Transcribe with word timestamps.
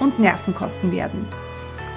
und 0.00 0.18
Nerven 0.18 0.54
kosten 0.54 0.92
werden. 0.92 1.26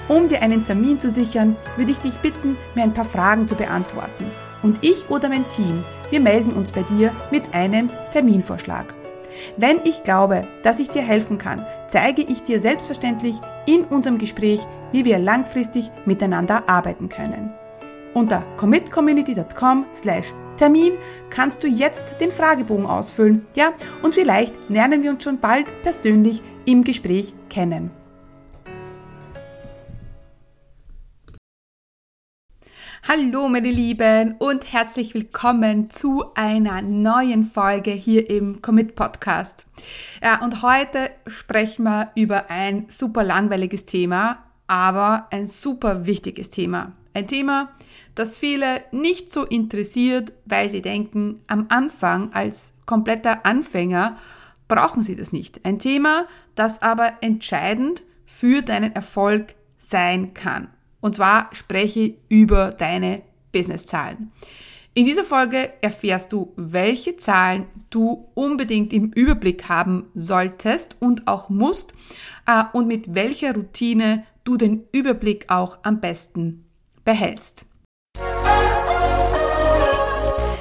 Um 0.07 0.27
dir 0.27 0.41
einen 0.41 0.63
Termin 0.63 0.99
zu 0.99 1.09
sichern, 1.09 1.55
würde 1.77 1.91
ich 1.91 1.99
dich 1.99 2.17
bitten, 2.17 2.57
mir 2.75 2.83
ein 2.83 2.93
paar 2.93 3.05
Fragen 3.05 3.47
zu 3.47 3.55
beantworten. 3.55 4.29
Und 4.61 4.79
ich 4.81 5.09
oder 5.09 5.29
mein 5.29 5.47
Team, 5.49 5.83
wir 6.09 6.19
melden 6.19 6.53
uns 6.53 6.71
bei 6.71 6.83
dir 6.83 7.13
mit 7.31 7.53
einem 7.53 7.89
Terminvorschlag. 8.11 8.93
Wenn 9.57 9.79
ich 9.85 10.03
glaube, 10.03 10.47
dass 10.63 10.79
ich 10.79 10.89
dir 10.89 11.01
helfen 11.01 11.37
kann, 11.37 11.65
zeige 11.87 12.21
ich 12.21 12.43
dir 12.43 12.59
selbstverständlich 12.59 13.39
in 13.65 13.85
unserem 13.85 14.17
Gespräch, 14.17 14.59
wie 14.91 15.05
wir 15.05 15.19
langfristig 15.19 15.91
miteinander 16.05 16.67
arbeiten 16.67 17.09
können. 17.09 17.53
Unter 18.13 18.43
commitcommunity.com 18.57 19.85
slash 19.93 20.33
Termin 20.61 20.93
kannst 21.31 21.63
du 21.63 21.67
jetzt 21.67 22.03
den 22.21 22.31
Fragebogen 22.31 22.85
ausfüllen, 22.85 23.47
ja, 23.55 23.73
und 24.03 24.13
vielleicht 24.13 24.69
lernen 24.69 25.01
wir 25.01 25.09
uns 25.09 25.23
schon 25.23 25.39
bald 25.39 25.81
persönlich 25.81 26.43
im 26.65 26.83
Gespräch 26.83 27.33
kennen. 27.49 27.89
Hallo 33.07 33.47
meine 33.49 33.71
Lieben 33.71 34.35
und 34.37 34.71
herzlich 34.71 35.15
willkommen 35.15 35.89
zu 35.89 36.25
einer 36.35 36.83
neuen 36.83 37.43
Folge 37.43 37.89
hier 37.89 38.29
im 38.29 38.61
Commit 38.61 38.93
Podcast. 38.93 39.65
Ja, 40.21 40.43
und 40.43 40.61
heute 40.61 41.09
sprechen 41.25 41.85
wir 41.85 42.11
über 42.13 42.51
ein 42.51 42.85
super 42.87 43.23
langweiliges 43.23 43.85
Thema, 43.85 44.43
aber 44.67 45.27
ein 45.31 45.47
super 45.47 46.05
wichtiges 46.05 46.51
Thema. 46.51 46.91
Ein 47.15 47.27
Thema, 47.27 47.71
das 48.15 48.37
viele 48.37 48.83
nicht 48.91 49.31
so 49.31 49.45
interessiert, 49.45 50.33
weil 50.45 50.69
sie 50.69 50.81
denken, 50.81 51.41
am 51.47 51.67
Anfang 51.69 52.33
als 52.33 52.73
kompletter 52.85 53.45
Anfänger 53.45 54.17
brauchen 54.67 55.03
sie 55.03 55.15
das 55.15 55.31
nicht. 55.31 55.65
Ein 55.65 55.79
Thema, 55.79 56.27
das 56.55 56.81
aber 56.81 57.13
entscheidend 57.21 58.03
für 58.25 58.61
deinen 58.61 58.93
Erfolg 58.93 59.55
sein 59.77 60.33
kann. 60.33 60.69
Und 61.01 61.15
zwar 61.15 61.49
spreche 61.53 62.15
über 62.29 62.71
deine 62.71 63.23
Businesszahlen. 63.51 64.31
In 64.93 65.05
dieser 65.05 65.23
Folge 65.23 65.71
erfährst 65.81 66.33
du, 66.33 66.51
welche 66.57 67.15
Zahlen 67.15 67.65
du 67.89 68.27
unbedingt 68.33 68.91
im 68.91 69.11
Überblick 69.13 69.69
haben 69.69 70.09
solltest 70.13 70.97
und 70.99 71.27
auch 71.27 71.49
musst 71.49 71.93
äh, 72.45 72.63
und 72.73 72.87
mit 72.87 73.15
welcher 73.15 73.55
Routine 73.55 74.25
du 74.43 74.57
den 74.57 74.83
Überblick 74.91 75.49
auch 75.49 75.79
am 75.83 76.01
besten 76.01 76.65
behältst. 77.05 77.65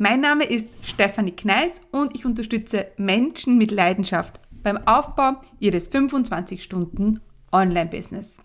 Mein 0.00 0.20
Name 0.20 0.44
ist 0.44 0.68
Stefanie 0.82 1.32
Kneis 1.32 1.80
und 1.90 2.14
ich 2.14 2.24
unterstütze 2.24 2.86
Menschen 2.98 3.58
mit 3.58 3.72
Leidenschaft 3.72 4.40
beim 4.62 4.78
Aufbau 4.86 5.40
ihres 5.58 5.88
25 5.88 6.62
Stunden 6.62 7.20
Online-Business. 7.50 8.38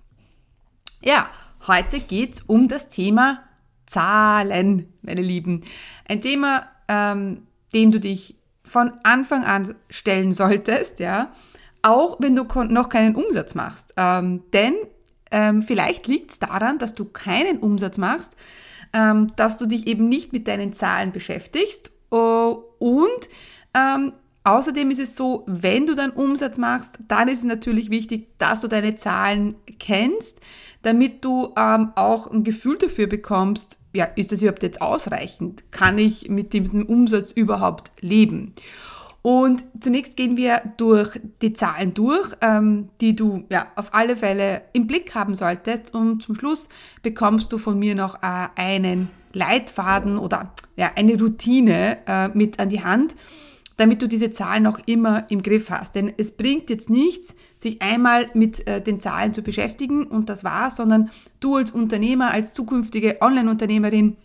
Ja, 1.03 1.30
heute 1.68 2.00
geht 2.00 2.34
es 2.34 2.42
um 2.42 2.69
das 2.69 2.90
Thema 2.90 3.44
Zahlen, 3.86 4.92
meine 5.03 5.22
Lieben. 5.22 5.63
Ein 6.09 6.22
Thema, 6.22 6.66
ähm, 6.88 7.46
dem 7.72 7.92
du 7.92 8.00
dich 8.00 8.36
von 8.63 8.92
Anfang 9.03 9.44
an 9.44 9.75
stellen 9.92 10.34
solltest, 10.34 11.00
ja, 11.00 11.31
auch 11.84 12.18
wenn 12.19 12.36
du 12.36 12.46
noch 12.63 12.90
keinen 12.90 13.13
Umsatz 13.13 13.53
machst. 13.53 13.94
Ähm, 13.96 14.42
denn 14.53 14.74
ähm, 15.30 15.62
vielleicht 15.62 16.08
liegt 16.08 16.31
es 16.31 16.40
daran, 16.40 16.80
dass 16.80 16.96
du 16.96 17.06
keinen 17.06 17.59
Umsatz 17.59 18.00
machst, 18.00 18.36
ähm, 18.94 19.34
dass 19.36 19.58
du 19.58 19.66
dich 19.66 19.88
eben 19.88 20.08
nicht 20.08 20.34
mit 20.34 20.48
deinen 20.48 20.74
Zahlen 20.74 21.12
beschäftigst. 21.12 21.92
Uh, 22.12 22.62
und 22.78 23.30
ähm, 23.74 24.14
außerdem 24.44 24.92
ist 24.92 25.00
es 25.00 25.16
so, 25.16 25.44
wenn 25.48 25.88
du 25.88 25.96
dann 25.96 26.12
Umsatz 26.12 26.58
machst, 26.58 27.00
dann 27.08 27.28
ist 27.28 27.40
es 27.40 27.44
natürlich 27.44 27.90
wichtig, 27.90 28.38
dass 28.38 28.62
du 28.62 28.68
deine 28.68 28.96
Zahlen 28.96 29.56
kennst, 29.80 30.40
damit 30.84 31.26
du 31.26 31.54
ähm, 31.58 31.92
auch 31.96 32.30
ein 32.30 32.44
Gefühl 32.44 32.78
dafür 32.78 33.08
bekommst, 33.08 33.80
ja, 33.94 34.06
ist 34.06 34.31
das 34.31 34.42
überhaupt 34.42 34.64
jetzt 34.64 34.81
ausreichend? 34.81 35.72
Kann 35.72 35.98
ich 35.98 36.30
mit 36.30 36.54
diesem 36.54 36.86
Umsatz 36.86 37.31
überhaupt 37.31 37.92
leben? 38.02 38.54
Und 39.23 39.63
zunächst 39.79 40.17
gehen 40.17 40.35
wir 40.35 40.61
durch 40.75 41.17
die 41.41 41.53
Zahlen 41.53 41.94
durch, 41.94 42.29
ähm, 42.41 42.89
die 43.00 43.16
du 43.16 43.45
ja 43.50 43.67
auf 43.78 43.94
alle 43.94 44.17
Fälle 44.17 44.63
im 44.73 44.85
Blick 44.85 45.16
haben 45.16 45.34
solltest. 45.34 45.94
Und 45.94 46.22
zum 46.22 46.35
Schluss 46.35 46.67
bekommst 47.03 47.53
du 47.53 47.57
von 47.57 47.79
mir 47.79 47.95
noch 47.95 48.22
äh, 48.22 48.47
einen 48.56 49.09
Leitfaden 49.31 50.17
oder 50.17 50.53
ja, 50.75 50.91
eine 50.95 51.17
Routine 51.17 52.00
äh, 52.06 52.28
mit 52.38 52.59
an 52.59 52.67
die 52.67 52.83
Hand, 52.83 53.16
damit 53.78 54.01
du 54.01 54.09
diese 54.09 54.31
Zahlen 54.31 54.67
auch 54.67 54.79
immer 54.88 55.25
im 55.29 55.41
Griff 55.41 55.69
hast. 55.69 55.95
Denn 55.95 56.12
es 56.17 56.35
bringt 56.35 56.69
jetzt 56.69 56.89
nichts, 56.89 57.33
sich 57.57 57.81
einmal 57.81 58.29
mit 58.33 58.67
äh, 58.67 58.81
den 58.81 59.00
Zahlen 59.00 59.33
zu 59.33 59.41
beschäftigen 59.41 60.03
und 60.06 60.28
das 60.28 60.44
war's, 60.44 60.75
sondern 60.75 61.12
du 61.39 61.56
als 61.56 61.72
Unternehmer, 61.72 62.31
als 62.31 62.51
zukünftige 62.51 63.22
Online-Unternehmerin 63.22 64.17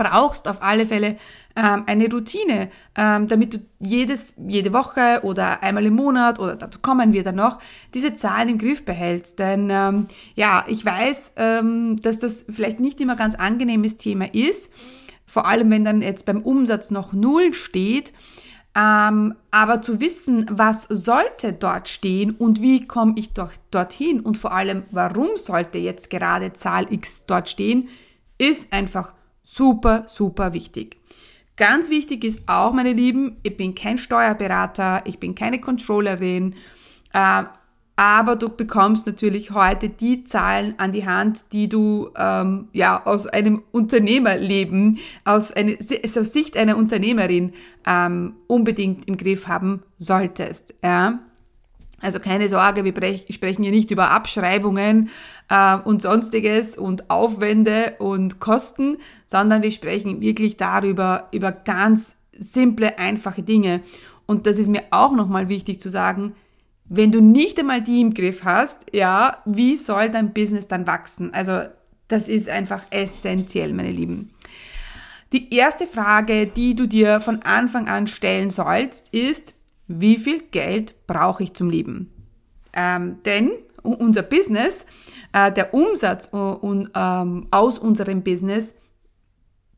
brauchst 0.00 0.48
auf 0.48 0.62
alle 0.62 0.86
Fälle 0.86 1.18
ähm, 1.56 1.84
eine 1.86 2.10
Routine, 2.10 2.70
ähm, 2.96 3.28
damit 3.28 3.54
du 3.54 3.58
jedes, 3.80 4.34
jede 4.46 4.72
Woche 4.72 5.20
oder 5.22 5.62
einmal 5.62 5.84
im 5.86 5.94
Monat 5.94 6.38
oder 6.38 6.56
dazu 6.56 6.78
kommen 6.80 7.12
wir 7.12 7.22
dann 7.24 7.36
noch, 7.36 7.58
diese 7.94 8.16
Zahlen 8.16 8.50
im 8.50 8.58
Griff 8.58 8.84
behältst. 8.84 9.38
Denn 9.38 9.68
ähm, 9.70 10.06
ja, 10.34 10.64
ich 10.68 10.84
weiß, 10.84 11.32
ähm, 11.36 12.00
dass 12.00 12.18
das 12.18 12.44
vielleicht 12.48 12.80
nicht 12.80 13.00
immer 13.00 13.16
ganz 13.16 13.34
angenehmes 13.34 13.96
Thema 13.96 14.32
ist, 14.32 14.70
vor 15.26 15.46
allem 15.46 15.70
wenn 15.70 15.84
dann 15.84 16.02
jetzt 16.02 16.26
beim 16.26 16.42
Umsatz 16.42 16.90
noch 16.90 17.12
Null 17.12 17.54
steht. 17.54 18.12
Ähm, 18.76 19.34
aber 19.50 19.82
zu 19.82 20.00
wissen, 20.00 20.46
was 20.48 20.84
sollte 20.84 21.52
dort 21.52 21.88
stehen 21.88 22.30
und 22.30 22.62
wie 22.62 22.86
komme 22.86 23.14
ich 23.16 23.32
dort, 23.32 23.58
dorthin 23.72 24.20
und 24.20 24.38
vor 24.38 24.52
allem, 24.52 24.84
warum 24.92 25.30
sollte 25.34 25.78
jetzt 25.78 26.08
gerade 26.08 26.52
Zahl 26.52 26.86
X 26.92 27.26
dort 27.26 27.50
stehen, 27.50 27.88
ist 28.38 28.72
einfach 28.72 29.12
Super, 29.52 30.04
super 30.06 30.52
wichtig. 30.52 30.96
Ganz 31.60 31.90
wichtig 31.90 32.24
ist 32.24 32.38
auch, 32.46 32.72
meine 32.72 32.94
Lieben, 32.94 33.36
ich 33.42 33.54
bin 33.54 33.74
kein 33.74 33.98
Steuerberater, 33.98 35.02
ich 35.04 35.18
bin 35.18 35.34
keine 35.34 35.60
Controllerin, 35.60 36.54
äh, 37.12 37.42
aber 37.96 38.36
du 38.36 38.48
bekommst 38.48 39.06
natürlich 39.06 39.50
heute 39.50 39.90
die 39.90 40.24
Zahlen 40.24 40.72
an 40.78 40.92
die 40.92 41.04
Hand, 41.04 41.52
die 41.52 41.68
du 41.68 42.12
ähm, 42.16 42.68
ja 42.72 43.04
aus 43.04 43.26
einem 43.26 43.62
Unternehmerleben, 43.72 45.00
aus, 45.26 45.52
eine, 45.52 45.76
aus 45.78 46.32
Sicht 46.32 46.56
einer 46.56 46.78
Unternehmerin 46.78 47.52
ähm, 47.86 48.36
unbedingt 48.46 49.06
im 49.06 49.18
Griff 49.18 49.46
haben 49.46 49.82
solltest. 49.98 50.74
Ja? 50.82 51.18
Also 52.00 52.18
keine 52.18 52.48
Sorge, 52.48 52.84
wir 52.84 52.94
sprechen 53.30 53.62
hier 53.62 53.72
nicht 53.72 53.90
über 53.90 54.10
Abschreibungen 54.10 55.10
äh, 55.50 55.76
und 55.76 56.00
sonstiges 56.02 56.76
und 56.76 57.10
Aufwände 57.10 57.96
und 57.98 58.40
Kosten, 58.40 58.96
sondern 59.26 59.62
wir 59.62 59.70
sprechen 59.70 60.20
wirklich 60.20 60.56
darüber, 60.56 61.28
über 61.32 61.52
ganz 61.52 62.16
simple, 62.32 62.98
einfache 62.98 63.42
Dinge. 63.42 63.82
Und 64.26 64.46
das 64.46 64.58
ist 64.58 64.68
mir 64.68 64.84
auch 64.90 65.12
nochmal 65.12 65.48
wichtig 65.48 65.80
zu 65.80 65.90
sagen, 65.90 66.34
wenn 66.92 67.12
du 67.12 67.20
nicht 67.20 67.58
einmal 67.58 67.82
die 67.82 68.00
im 68.00 68.14
Griff 68.14 68.44
hast, 68.44 68.78
ja, 68.92 69.36
wie 69.44 69.76
soll 69.76 70.10
dein 70.10 70.32
Business 70.32 70.66
dann 70.66 70.86
wachsen? 70.86 71.32
Also 71.32 71.60
das 72.08 72.28
ist 72.28 72.48
einfach 72.48 72.84
essentiell, 72.90 73.72
meine 73.72 73.92
Lieben. 73.92 74.30
Die 75.32 75.54
erste 75.54 75.86
Frage, 75.86 76.48
die 76.48 76.74
du 76.74 76.88
dir 76.88 77.20
von 77.20 77.42
Anfang 77.42 77.88
an 77.88 78.08
stellen 78.08 78.50
sollst, 78.50 79.10
ist, 79.10 79.54
wie 79.90 80.16
viel 80.16 80.40
Geld 80.50 80.94
brauche 81.06 81.42
ich 81.42 81.54
zum 81.54 81.70
Leben? 81.70 82.12
Ähm, 82.72 83.18
denn, 83.24 83.50
unser 83.82 84.22
Business, 84.22 84.86
äh, 85.32 85.50
der 85.50 85.74
Umsatz 85.74 86.28
und, 86.28 86.90
ähm, 86.94 87.48
aus 87.50 87.78
unserem 87.78 88.22
Business, 88.22 88.74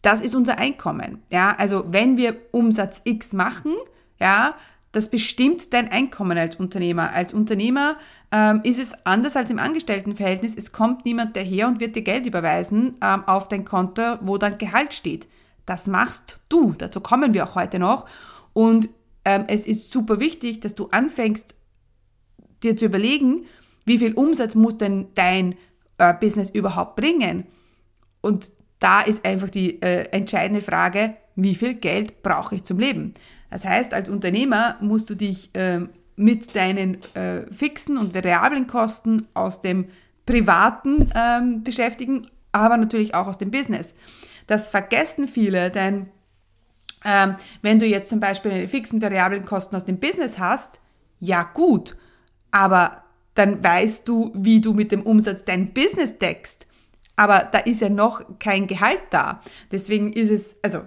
das 0.02 0.20
ist 0.20 0.34
unser 0.34 0.58
Einkommen. 0.58 1.22
Ja, 1.30 1.54
also 1.56 1.84
wenn 1.88 2.16
wir 2.16 2.36
Umsatz 2.50 3.00
X 3.04 3.32
machen, 3.32 3.74
ja, 4.20 4.54
das 4.90 5.08
bestimmt 5.08 5.72
dein 5.72 5.90
Einkommen 5.90 6.36
als 6.36 6.56
Unternehmer. 6.56 7.12
Als 7.12 7.32
Unternehmer 7.32 7.96
ähm, 8.30 8.60
ist 8.64 8.78
es 8.78 8.92
anders 9.06 9.36
als 9.36 9.48
im 9.48 9.58
Angestelltenverhältnis. 9.58 10.54
Es 10.56 10.72
kommt 10.72 11.06
niemand 11.06 11.36
daher 11.36 11.68
und 11.68 11.80
wird 11.80 11.96
dir 11.96 12.02
Geld 12.02 12.26
überweisen 12.26 12.96
ähm, 13.02 13.24
auf 13.26 13.48
dein 13.48 13.64
Konto, 13.64 14.18
wo 14.20 14.36
dann 14.36 14.58
Gehalt 14.58 14.92
steht. 14.92 15.26
Das 15.64 15.86
machst 15.86 16.40
du. 16.48 16.74
Dazu 16.76 17.00
kommen 17.00 17.32
wir 17.32 17.44
auch 17.44 17.54
heute 17.54 17.78
noch. 17.78 18.06
Und 18.52 18.90
ähm, 19.24 19.44
es 19.48 19.66
ist 19.66 19.90
super 19.90 20.20
wichtig, 20.20 20.60
dass 20.60 20.74
du 20.74 20.88
anfängst, 20.90 21.54
dir 22.62 22.76
zu 22.76 22.86
überlegen, 22.86 23.46
wie 23.84 23.98
viel 23.98 24.14
Umsatz 24.14 24.54
muss 24.54 24.76
denn 24.76 25.08
dein 25.14 25.56
äh, 25.98 26.14
Business 26.14 26.50
überhaupt 26.50 26.96
bringen? 26.96 27.44
Und 28.20 28.50
da 28.78 29.00
ist 29.00 29.24
einfach 29.24 29.50
die 29.50 29.80
äh, 29.82 30.08
entscheidende 30.10 30.62
Frage, 30.62 31.14
wie 31.34 31.54
viel 31.54 31.74
Geld 31.74 32.22
brauche 32.22 32.56
ich 32.56 32.64
zum 32.64 32.78
Leben? 32.78 33.14
Das 33.50 33.64
heißt, 33.64 33.94
als 33.94 34.08
Unternehmer 34.08 34.76
musst 34.80 35.10
du 35.10 35.14
dich 35.14 35.54
äh, 35.54 35.80
mit 36.16 36.54
deinen 36.54 36.98
äh, 37.14 37.42
fixen 37.52 37.96
und 37.96 38.14
variablen 38.14 38.66
Kosten 38.66 39.28
aus 39.34 39.60
dem 39.60 39.86
Privaten 40.26 41.10
ähm, 41.14 41.62
beschäftigen, 41.64 42.28
aber 42.52 42.76
natürlich 42.76 43.14
auch 43.14 43.26
aus 43.26 43.38
dem 43.38 43.50
Business. 43.50 43.94
Das 44.46 44.70
vergessen 44.70 45.28
viele, 45.28 45.70
denn 45.70 46.06
ähm, 47.04 47.36
wenn 47.62 47.78
du 47.78 47.86
jetzt 47.86 48.08
zum 48.08 48.20
Beispiel 48.20 48.52
eine 48.52 48.68
fixen 48.68 49.02
variablen 49.02 49.44
Kosten 49.44 49.76
aus 49.76 49.84
dem 49.84 49.98
Business 49.98 50.38
hast, 50.38 50.80
ja 51.20 51.42
gut, 51.42 51.96
aber 52.50 53.02
dann 53.34 53.62
weißt 53.62 54.06
du, 54.06 54.32
wie 54.34 54.60
du 54.60 54.72
mit 54.74 54.92
dem 54.92 55.02
Umsatz 55.02 55.44
dein 55.44 55.72
Business 55.72 56.18
deckst. 56.18 56.66
Aber 57.16 57.48
da 57.50 57.58
ist 57.58 57.80
ja 57.80 57.88
noch 57.88 58.38
kein 58.38 58.66
Gehalt 58.66 59.02
da. 59.10 59.40
Deswegen 59.70 60.12
ist 60.12 60.30
es, 60.30 60.56
also 60.62 60.80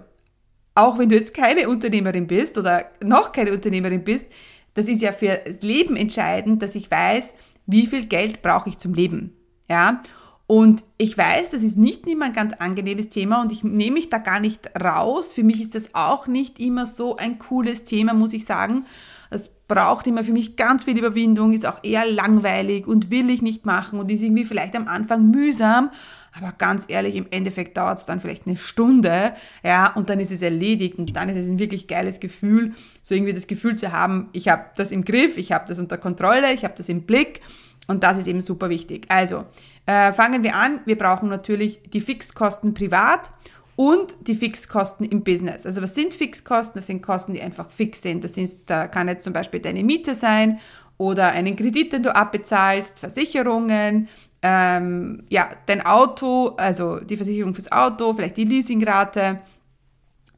auch 0.74 0.98
wenn 0.98 1.08
du 1.08 1.16
jetzt 1.16 1.34
keine 1.34 1.68
Unternehmerin 1.68 2.26
bist 2.26 2.58
oder 2.58 2.90
noch 3.02 3.32
keine 3.32 3.52
Unternehmerin 3.52 4.04
bist, 4.04 4.26
das 4.74 4.88
ist 4.88 5.00
ja 5.00 5.12
für 5.12 5.40
das 5.44 5.62
Leben 5.62 5.96
entscheidend, 5.96 6.62
dass 6.62 6.74
ich 6.74 6.90
weiß, 6.90 7.32
wie 7.66 7.86
viel 7.86 8.06
Geld 8.06 8.42
brauche 8.42 8.68
ich 8.68 8.78
zum 8.78 8.94
Leben. 8.94 9.32
Ja? 9.68 10.02
Und 10.46 10.84
ich 10.96 11.18
weiß, 11.18 11.50
das 11.50 11.62
ist 11.62 11.76
nicht 11.76 12.06
immer 12.06 12.26
ein 12.26 12.32
ganz 12.32 12.54
angenehmes 12.54 13.08
Thema 13.08 13.42
und 13.42 13.50
ich 13.50 13.64
nehme 13.64 13.94
mich 13.94 14.10
da 14.10 14.18
gar 14.18 14.38
nicht 14.38 14.70
raus. 14.80 15.32
Für 15.32 15.42
mich 15.42 15.60
ist 15.60 15.74
das 15.74 15.94
auch 15.94 16.28
nicht 16.28 16.60
immer 16.60 16.86
so 16.86 17.16
ein 17.16 17.38
cooles 17.38 17.82
Thema, 17.82 18.14
muss 18.14 18.32
ich 18.32 18.44
sagen. 18.44 18.84
Es 19.28 19.48
braucht 19.66 20.06
immer 20.06 20.22
für 20.22 20.32
mich 20.32 20.54
ganz 20.54 20.84
viel 20.84 20.96
Überwindung, 20.96 21.52
ist 21.52 21.66
auch 21.66 21.82
eher 21.82 22.06
langweilig 22.06 22.86
und 22.86 23.10
will 23.10 23.28
ich 23.28 23.42
nicht 23.42 23.66
machen 23.66 23.98
und 23.98 24.08
ist 24.08 24.22
irgendwie 24.22 24.44
vielleicht 24.44 24.76
am 24.76 24.86
Anfang 24.86 25.32
mühsam. 25.32 25.90
Aber 26.32 26.52
ganz 26.52 26.84
ehrlich, 26.88 27.16
im 27.16 27.26
Endeffekt 27.30 27.76
dauert 27.76 27.98
es 27.98 28.06
dann 28.06 28.20
vielleicht 28.20 28.46
eine 28.46 28.56
Stunde, 28.56 29.32
ja, 29.64 29.92
und 29.94 30.10
dann 30.10 30.20
ist 30.20 30.30
es 30.30 30.42
erledigt 30.42 30.98
und 30.98 31.16
dann 31.16 31.30
ist 31.30 31.36
es 31.36 31.48
ein 31.48 31.58
wirklich 31.58 31.88
geiles 31.88 32.20
Gefühl, 32.20 32.74
so 33.02 33.14
irgendwie 33.14 33.32
das 33.32 33.46
Gefühl 33.46 33.76
zu 33.76 33.90
haben, 33.90 34.28
ich 34.32 34.48
habe 34.48 34.66
das 34.76 34.90
im 34.90 35.04
Griff, 35.04 35.38
ich 35.38 35.52
habe 35.52 35.64
das 35.66 35.78
unter 35.78 35.96
Kontrolle, 35.96 36.52
ich 36.52 36.62
habe 36.64 36.74
das 36.76 36.90
im 36.90 37.02
Blick 37.02 37.40
und 37.86 38.02
das 38.02 38.18
ist 38.18 38.26
eben 38.26 38.40
super 38.40 38.68
wichtig. 38.68 39.06
Also, 39.08 39.44
äh, 39.86 40.12
fangen 40.12 40.42
wir 40.42 40.56
an. 40.56 40.80
Wir 40.84 40.98
brauchen 40.98 41.28
natürlich 41.28 41.80
die 41.90 42.00
Fixkosten 42.00 42.74
privat 42.74 43.30
und 43.76 44.16
die 44.26 44.34
Fixkosten 44.34 45.06
im 45.06 45.22
Business. 45.22 45.66
Also 45.66 45.82
was 45.82 45.94
sind 45.94 46.14
Fixkosten? 46.14 46.78
Das 46.78 46.86
sind 46.86 47.02
Kosten, 47.02 47.34
die 47.34 47.42
einfach 47.42 47.70
fix 47.70 48.02
sind. 48.02 48.24
Das 48.24 48.36
ist, 48.36 48.68
da 48.68 48.88
kann 48.88 49.06
jetzt 49.06 49.22
zum 49.22 49.32
Beispiel 49.32 49.60
deine 49.60 49.84
Miete 49.84 50.14
sein 50.14 50.58
oder 50.98 51.28
einen 51.28 51.56
Kredit, 51.56 51.92
den 51.92 52.02
du 52.02 52.14
abbezahlst, 52.14 52.98
Versicherungen, 52.98 54.08
ähm, 54.42 55.24
ja, 55.28 55.48
dein 55.66 55.84
Auto, 55.84 56.54
also 56.56 57.00
die 57.00 57.16
Versicherung 57.16 57.54
fürs 57.54 57.70
Auto, 57.70 58.14
vielleicht 58.14 58.38
die 58.38 58.44
Leasingrate. 58.44 59.40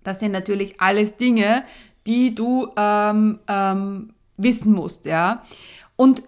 Das 0.02 0.20
sind 0.20 0.32
natürlich 0.32 0.80
alles 0.80 1.16
Dinge, 1.16 1.64
die 2.06 2.34
du 2.34 2.68
ähm, 2.76 3.38
ähm, 3.46 4.14
wissen 4.36 4.72
musst, 4.72 5.06
ja. 5.06 5.44
Und 5.96 6.22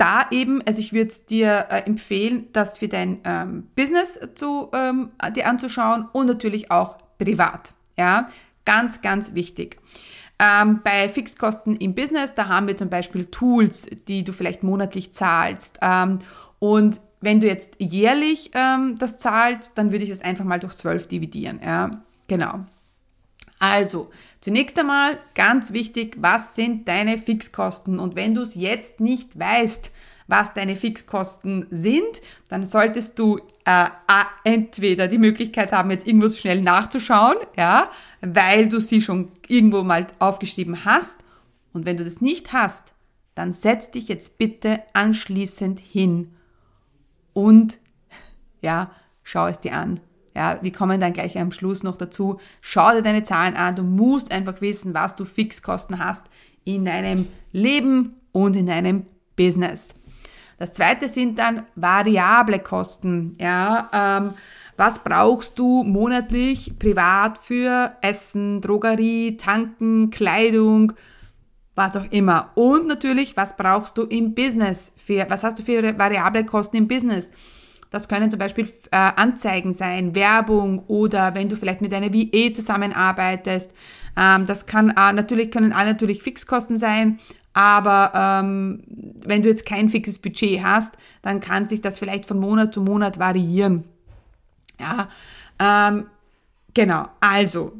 da 0.00 0.24
eben, 0.30 0.62
also 0.66 0.80
ich 0.80 0.94
würde 0.94 1.14
dir 1.28 1.66
äh, 1.68 1.82
empfehlen, 1.82 2.48
das 2.54 2.78
für 2.78 2.88
dein 2.88 3.20
ähm, 3.24 3.66
Business 3.76 4.18
zu, 4.34 4.70
ähm, 4.72 5.10
dir 5.36 5.46
anzuschauen 5.46 6.08
und 6.12 6.26
natürlich 6.26 6.70
auch 6.70 6.96
privat, 7.18 7.74
ja. 7.98 8.28
Ganz, 8.64 9.02
ganz 9.02 9.34
wichtig. 9.34 9.76
Ähm, 10.38 10.80
bei 10.82 11.08
Fixkosten 11.08 11.76
im 11.76 11.94
Business, 11.94 12.34
da 12.34 12.48
haben 12.48 12.66
wir 12.66 12.76
zum 12.76 12.88
Beispiel 12.88 13.26
Tools, 13.26 13.88
die 14.08 14.22
du 14.22 14.32
vielleicht 14.32 14.62
monatlich 14.62 15.12
zahlst. 15.12 15.78
Ähm, 15.82 16.20
und 16.58 17.00
wenn 17.20 17.40
du 17.40 17.46
jetzt 17.46 17.74
jährlich 17.78 18.50
ähm, 18.54 18.96
das 18.98 19.18
zahlst, 19.18 19.76
dann 19.76 19.92
würde 19.92 20.04
ich 20.04 20.10
das 20.10 20.22
einfach 20.22 20.44
mal 20.44 20.60
durch 20.60 20.74
12 20.74 21.08
dividieren. 21.08 21.60
Ja, 21.62 22.02
genau. 22.28 22.60
Also, 23.58 24.10
zunächst 24.40 24.78
einmal 24.78 25.18
ganz 25.34 25.72
wichtig, 25.72 26.16
was 26.20 26.54
sind 26.54 26.88
deine 26.88 27.18
Fixkosten? 27.18 27.98
Und 27.98 28.16
wenn 28.16 28.34
du 28.34 28.42
es 28.42 28.54
jetzt 28.54 29.00
nicht 29.00 29.38
weißt, 29.38 29.90
was 30.26 30.54
deine 30.54 30.76
Fixkosten 30.76 31.66
sind, 31.70 32.22
dann 32.48 32.64
solltest 32.64 33.18
du 33.18 33.40
äh, 33.64 33.86
entweder 34.44 35.08
die 35.08 35.18
Möglichkeit 35.18 35.72
haben, 35.72 35.90
jetzt 35.90 36.06
irgendwo 36.06 36.28
schnell 36.28 36.62
nachzuschauen, 36.62 37.36
ja, 37.56 37.90
weil 38.20 38.68
du 38.68 38.80
sie 38.80 39.02
schon 39.02 39.32
irgendwo 39.48 39.82
mal 39.82 40.06
aufgeschrieben 40.18 40.84
hast. 40.84 41.18
Und 41.72 41.84
wenn 41.84 41.96
du 41.96 42.04
das 42.04 42.20
nicht 42.20 42.52
hast, 42.52 42.94
dann 43.34 43.52
setz 43.52 43.90
dich 43.90 44.08
jetzt 44.08 44.38
bitte 44.38 44.82
anschließend 44.92 45.80
hin 45.80 46.34
und 47.32 47.78
ja, 48.60 48.90
schau 49.22 49.46
es 49.46 49.60
dir 49.60 49.72
an. 49.72 50.00
Ja, 50.34 50.58
wir 50.62 50.72
kommen 50.72 51.00
dann 51.00 51.12
gleich 51.12 51.38
am 51.38 51.52
Schluss 51.52 51.82
noch 51.82 51.96
dazu. 51.96 52.38
Schau 52.60 52.92
dir 52.92 53.02
deine 53.02 53.24
Zahlen 53.24 53.56
an. 53.56 53.76
Du 53.76 53.82
musst 53.82 54.30
einfach 54.30 54.60
wissen, 54.60 54.94
was 54.94 55.16
du 55.16 55.24
Fixkosten 55.24 55.98
hast 55.98 56.22
in 56.64 56.84
deinem 56.84 57.26
Leben 57.52 58.14
und 58.32 58.56
in 58.56 58.66
deinem 58.66 59.06
Business. 59.36 59.88
Das 60.58 60.72
zweite 60.72 61.08
sind 61.08 61.38
dann 61.38 61.64
variable 61.74 62.58
Kosten. 62.58 63.34
Ja, 63.40 63.90
ähm, 63.92 64.34
was 64.76 64.98
brauchst 65.00 65.58
du 65.58 65.82
monatlich 65.82 66.78
privat 66.78 67.38
für 67.38 67.96
Essen, 68.02 68.60
Drogerie, 68.60 69.36
Tanken, 69.36 70.10
Kleidung, 70.10 70.92
was 71.74 71.96
auch 71.96 72.10
immer. 72.10 72.50
Und 72.54 72.86
natürlich, 72.86 73.36
was 73.36 73.56
brauchst 73.56 73.96
du 73.98 74.02
im 74.04 74.34
Business? 74.34 74.92
Für, 74.96 75.26
was 75.28 75.42
hast 75.42 75.58
du 75.58 75.62
für 75.62 75.98
variable 75.98 76.44
Kosten 76.44 76.76
im 76.76 76.88
Business? 76.88 77.30
Das 77.90 78.08
können 78.08 78.30
zum 78.30 78.38
Beispiel 78.38 78.68
äh, 78.92 78.96
Anzeigen 78.96 79.74
sein, 79.74 80.14
Werbung 80.14 80.84
oder 80.86 81.34
wenn 81.34 81.48
du 81.48 81.56
vielleicht 81.56 81.80
mit 81.80 81.92
einer 81.92 82.12
VE 82.12 82.52
zusammenarbeitest. 82.52 83.72
Ähm, 84.16 84.46
das 84.46 84.66
kann 84.66 84.90
äh, 84.90 85.12
natürlich 85.12 85.50
können 85.50 85.72
alle 85.72 85.90
natürlich 85.90 86.22
Fixkosten 86.22 86.78
sein, 86.78 87.18
aber 87.52 88.12
ähm, 88.14 88.84
wenn 89.26 89.42
du 89.42 89.48
jetzt 89.48 89.66
kein 89.66 89.88
fixes 89.88 90.18
Budget 90.18 90.62
hast, 90.62 90.94
dann 91.22 91.40
kann 91.40 91.68
sich 91.68 91.80
das 91.80 91.98
vielleicht 91.98 92.26
von 92.26 92.38
Monat 92.38 92.72
zu 92.72 92.80
Monat 92.80 93.18
variieren. 93.18 93.84
Ja, 94.78 95.08
ähm, 95.58 96.06
genau. 96.72 97.08
Also 97.20 97.72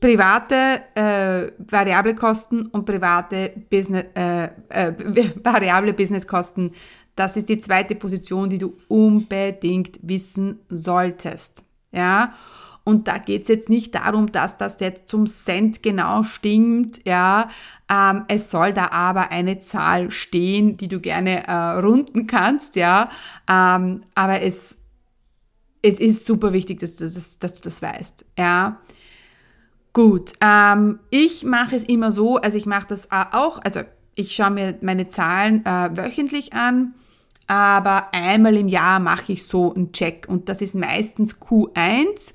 private 0.00 0.82
äh, 0.94 1.52
variable 1.58 2.14
Kosten 2.14 2.66
und 2.66 2.84
private 2.84 3.52
Business, 3.70 4.04
äh, 4.14 4.44
äh, 4.68 4.92
variable 5.42 5.94
Businesskosten. 5.94 6.72
Das 7.16 7.36
ist 7.36 7.48
die 7.48 7.60
zweite 7.60 7.94
Position, 7.94 8.50
die 8.50 8.58
du 8.58 8.76
unbedingt 8.88 9.98
wissen 10.02 10.60
solltest. 10.68 11.64
Ja. 11.90 12.32
Und 12.84 13.08
da 13.08 13.18
geht's 13.18 13.48
jetzt 13.48 13.68
nicht 13.68 13.96
darum, 13.96 14.30
dass 14.30 14.58
das 14.58 14.76
jetzt 14.78 15.08
zum 15.08 15.26
Cent 15.26 15.82
genau 15.82 16.22
stimmt, 16.22 17.00
ja. 17.04 17.48
Ähm, 17.90 18.24
es 18.28 18.48
soll 18.52 18.72
da 18.72 18.90
aber 18.92 19.32
eine 19.32 19.58
Zahl 19.58 20.12
stehen, 20.12 20.76
die 20.76 20.86
du 20.86 21.00
gerne 21.00 21.48
äh, 21.48 21.52
runden 21.52 22.28
kannst, 22.28 22.76
ja. 22.76 23.10
Ähm, 23.50 24.02
aber 24.14 24.40
es, 24.42 24.76
es 25.82 25.98
ist 25.98 26.26
super 26.26 26.52
wichtig, 26.52 26.78
dass 26.78 26.94
du 26.94 27.04
das, 27.04 27.40
dass 27.40 27.54
du 27.54 27.62
das 27.62 27.82
weißt, 27.82 28.24
ja. 28.38 28.78
Gut, 29.92 30.34
ähm, 30.40 31.00
ich 31.10 31.42
mache 31.42 31.74
es 31.74 31.82
immer 31.82 32.12
so, 32.12 32.36
also 32.36 32.56
ich 32.56 32.66
mache 32.66 32.86
das 32.86 33.10
auch, 33.10 33.58
also 33.64 33.80
ich 34.14 34.34
schaue 34.34 34.50
mir 34.50 34.78
meine 34.82 35.08
Zahlen 35.08 35.64
äh, 35.66 35.96
wöchentlich 35.96 36.52
an, 36.52 36.94
aber 37.46 38.08
einmal 38.12 38.56
im 38.56 38.68
Jahr 38.68 38.98
mache 38.98 39.32
ich 39.32 39.46
so 39.46 39.72
einen 39.74 39.92
Check 39.92 40.26
und 40.28 40.48
das 40.48 40.60
ist 40.60 40.74
meistens 40.74 41.40
Q1. 41.40 42.34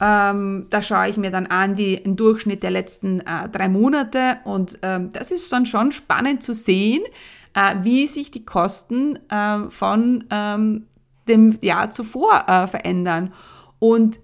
Ähm, 0.00 0.66
da 0.70 0.82
schaue 0.82 1.08
ich 1.08 1.16
mir 1.16 1.30
dann 1.30 1.46
an 1.46 1.76
die, 1.76 2.02
den 2.02 2.16
Durchschnitt 2.16 2.62
der 2.62 2.70
letzten 2.70 3.20
äh, 3.20 3.48
drei 3.50 3.68
Monate 3.68 4.38
und 4.44 4.78
ähm, 4.82 5.10
das 5.12 5.30
ist 5.30 5.52
dann 5.52 5.66
schon 5.66 5.92
spannend 5.92 6.42
zu 6.42 6.54
sehen, 6.54 7.02
äh, 7.54 7.76
wie 7.82 8.06
sich 8.06 8.30
die 8.30 8.44
Kosten 8.44 9.18
äh, 9.28 9.70
von 9.70 10.24
ähm, 10.30 10.86
dem 11.28 11.58
Jahr 11.60 11.90
zuvor 11.90 12.48
äh, 12.48 12.66
verändern. 12.66 13.32
Und 13.78 14.18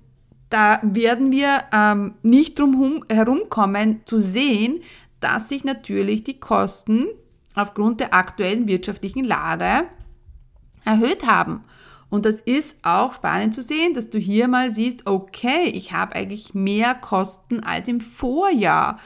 da 0.51 0.81
werden 0.83 1.31
wir 1.31 1.65
ähm, 1.73 2.15
nicht 2.23 2.59
drum 2.59 3.05
herumkommen 3.09 4.01
zu 4.05 4.21
sehen, 4.21 4.81
dass 5.21 5.49
sich 5.49 5.65
natürlich 5.65 6.25
die 6.25 6.41
Kosten 6.41 7.07
aufgrund 7.55 8.01
der 8.01 8.15
aktuellen 8.15 8.67
wirtschaftlichen 8.69 9.25
Lage 9.25 9.87
erhöht 10.89 11.27
haben. 11.27 11.65
Und 12.11 12.25
das 12.25 12.41
ist 12.41 12.77
auch 12.83 13.13
spannend 13.13 13.55
zu 13.55 13.63
sehen, 13.63 13.93
dass 13.93 14.09
du 14.09 14.19
hier 14.19 14.49
mal 14.49 14.73
siehst, 14.73 15.07
okay, 15.07 15.69
ich 15.75 15.93
habe 15.93 16.17
eigentlich 16.17 16.55
mehr 16.55 16.95
Kosten 16.95 17.61
als 17.61 17.89
im 17.89 18.01
Vorjahr. 18.01 18.99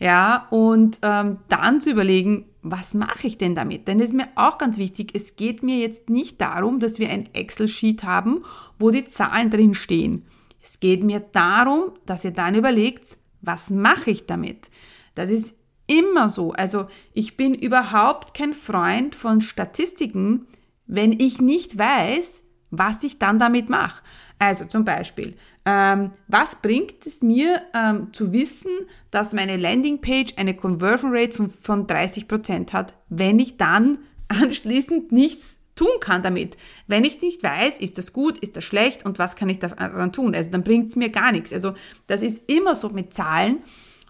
Ja, 0.00 0.46
und 0.50 0.98
ähm, 1.02 1.38
dann 1.48 1.80
zu 1.80 1.90
überlegen, 1.90 2.46
was 2.62 2.94
mache 2.94 3.26
ich 3.26 3.38
denn 3.38 3.54
damit? 3.54 3.86
Denn 3.86 3.98
das 3.98 4.08
ist 4.08 4.14
mir 4.14 4.28
auch 4.34 4.58
ganz 4.58 4.78
wichtig. 4.78 5.12
Es 5.14 5.36
geht 5.36 5.62
mir 5.62 5.78
jetzt 5.78 6.10
nicht 6.10 6.40
darum, 6.40 6.80
dass 6.80 6.98
wir 6.98 7.10
ein 7.10 7.32
Excel-Sheet 7.32 8.02
haben, 8.02 8.42
wo 8.78 8.90
die 8.90 9.06
Zahlen 9.06 9.50
drin 9.50 9.74
stehen. 9.74 10.24
Es 10.60 10.80
geht 10.80 11.02
mir 11.02 11.20
darum, 11.20 11.92
dass 12.06 12.24
ihr 12.24 12.32
dann 12.32 12.56
überlegt, 12.56 13.16
was 13.40 13.70
mache 13.70 14.10
ich 14.10 14.26
damit? 14.26 14.70
Das 15.14 15.30
ist 15.30 15.56
immer 15.86 16.28
so. 16.28 16.52
Also 16.52 16.86
ich 17.14 17.36
bin 17.36 17.54
überhaupt 17.54 18.34
kein 18.34 18.54
Freund 18.54 19.14
von 19.14 19.40
Statistiken, 19.40 20.46
wenn 20.88 21.12
ich 21.12 21.40
nicht 21.40 21.78
weiß, 21.78 22.42
was 22.70 23.04
ich 23.04 23.18
dann 23.18 23.38
damit 23.38 23.70
mache. 23.70 24.02
Also 24.38 24.64
zum 24.64 24.84
Beispiel, 24.84 25.36
ähm, 25.64 26.12
was 26.28 26.56
bringt 26.56 27.06
es 27.06 27.22
mir 27.22 27.62
ähm, 27.74 28.12
zu 28.12 28.32
wissen, 28.32 28.70
dass 29.10 29.32
meine 29.32 29.56
Landingpage 29.56 30.34
eine 30.36 30.54
Conversion 30.54 31.10
Rate 31.14 31.32
von, 31.32 31.50
von 31.50 31.86
30% 31.86 32.72
hat, 32.72 32.94
wenn 33.08 33.38
ich 33.38 33.56
dann 33.56 33.98
anschließend 34.28 35.12
nichts 35.12 35.58
tun 35.74 36.00
kann 36.00 36.22
damit. 36.22 36.56
Wenn 36.86 37.04
ich 37.04 37.20
nicht 37.20 37.42
weiß, 37.42 37.78
ist 37.78 37.98
das 37.98 38.12
gut, 38.12 38.38
ist 38.38 38.56
das 38.56 38.64
schlecht 38.64 39.04
und 39.04 39.18
was 39.18 39.36
kann 39.36 39.48
ich 39.48 39.60
daran 39.60 40.12
tun? 40.12 40.34
Also 40.34 40.50
dann 40.50 40.64
bringt 40.64 40.90
es 40.90 40.96
mir 40.96 41.08
gar 41.08 41.32
nichts. 41.32 41.52
Also 41.52 41.74
das 42.06 42.22
ist 42.22 42.50
immer 42.50 42.74
so 42.74 42.88
mit 42.88 43.14
Zahlen. 43.14 43.58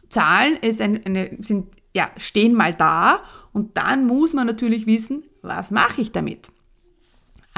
Zahlen 0.08 0.56
ist 0.56 0.80
eine, 0.80 1.04
eine, 1.04 1.36
sind, 1.40 1.66
ja, 1.94 2.10
stehen 2.16 2.54
mal 2.54 2.72
da 2.72 3.22
und 3.52 3.76
dann 3.76 4.06
muss 4.06 4.32
man 4.32 4.46
natürlich 4.46 4.86
wissen, 4.86 5.24
was 5.42 5.70
mache 5.70 6.00
ich 6.00 6.12
damit. 6.12 6.48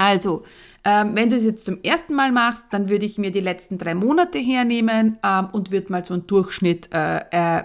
Also, 0.01 0.43
ähm, 0.83 1.11
wenn 1.13 1.29
du 1.29 1.35
es 1.35 1.43
jetzt 1.43 1.63
zum 1.63 1.79
ersten 1.83 2.15
Mal 2.15 2.31
machst, 2.31 2.65
dann 2.71 2.89
würde 2.89 3.05
ich 3.05 3.19
mir 3.19 3.31
die 3.31 3.39
letzten 3.39 3.77
drei 3.77 3.93
Monate 3.93 4.39
hernehmen 4.39 5.19
ähm, 5.23 5.49
und 5.51 5.71
würde 5.71 5.91
mal 5.91 6.03
so 6.03 6.15
einen 6.15 6.25
Durchschnitt 6.25 6.89
äh, 6.91 7.19
äh, 7.29 7.63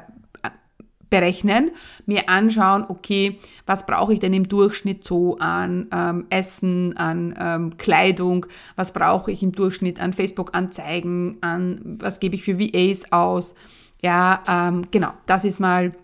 berechnen, 1.08 1.70
mir 2.04 2.28
anschauen, 2.28 2.84
okay, 2.88 3.38
was 3.64 3.86
brauche 3.86 4.12
ich 4.12 4.20
denn 4.20 4.34
im 4.34 4.50
Durchschnitt 4.50 5.02
so 5.02 5.38
an 5.38 5.86
ähm, 5.90 6.26
Essen, 6.28 6.94
an 6.98 7.34
ähm, 7.40 7.78
Kleidung, 7.78 8.44
was 8.74 8.92
brauche 8.92 9.32
ich 9.32 9.42
im 9.42 9.52
Durchschnitt 9.52 9.98
an 9.98 10.12
Facebook-Anzeigen, 10.12 11.38
an 11.40 11.96
was 12.00 12.20
gebe 12.20 12.34
ich 12.34 12.42
für 12.42 12.58
VAs 12.58 13.12
aus. 13.12 13.54
Ja, 14.02 14.42
ähm, 14.46 14.88
genau, 14.90 15.12
das 15.26 15.46
ist 15.46 15.58
mal 15.58 15.94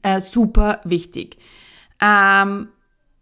äh, 0.00 0.22
super 0.22 0.80
wichtig. 0.84 1.36
Ähm, 2.00 2.68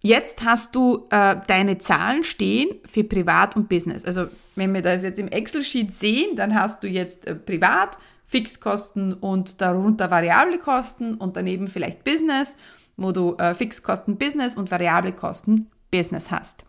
Jetzt 0.03 0.43
hast 0.45 0.75
du 0.75 1.07
äh, 1.11 1.37
deine 1.47 1.77
Zahlen 1.79 2.25
stehen 2.25 2.77
für 2.87 3.05
Privat 3.05 3.55
und 3.55 3.69
Business. 3.69 4.05
Also 4.07 4.29
wenn 4.57 4.73
wir 4.73 4.81
das 4.81 5.03
jetzt 5.03 5.19
im 5.19 5.29
Excel-Sheet 5.29 5.95
sehen, 5.95 6.37
dann 6.37 6.55
hast 6.55 6.83
du 6.83 6.89
jetzt 6.89 7.27
äh, 7.27 7.35
Privat, 7.35 7.99
Fixkosten 8.25 9.13
und 9.13 9.61
darunter 9.61 10.11
variable 10.11 10.59
Kosten 10.59 11.15
und 11.15 11.37
daneben 11.37 11.69
vielleicht 11.69 12.03
Business, 12.05 12.57
wo 12.97 13.13
du 13.13 13.35
äh, 13.37 13.55
Fixkosten 13.55 14.17
Business 14.17 14.55
und 14.55 14.71
variable 14.71 15.13
Kosten 15.13 15.71
Business 15.91 16.31
hast. 16.31 16.65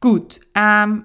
Gut, 0.00 0.40
ähm, 0.54 1.04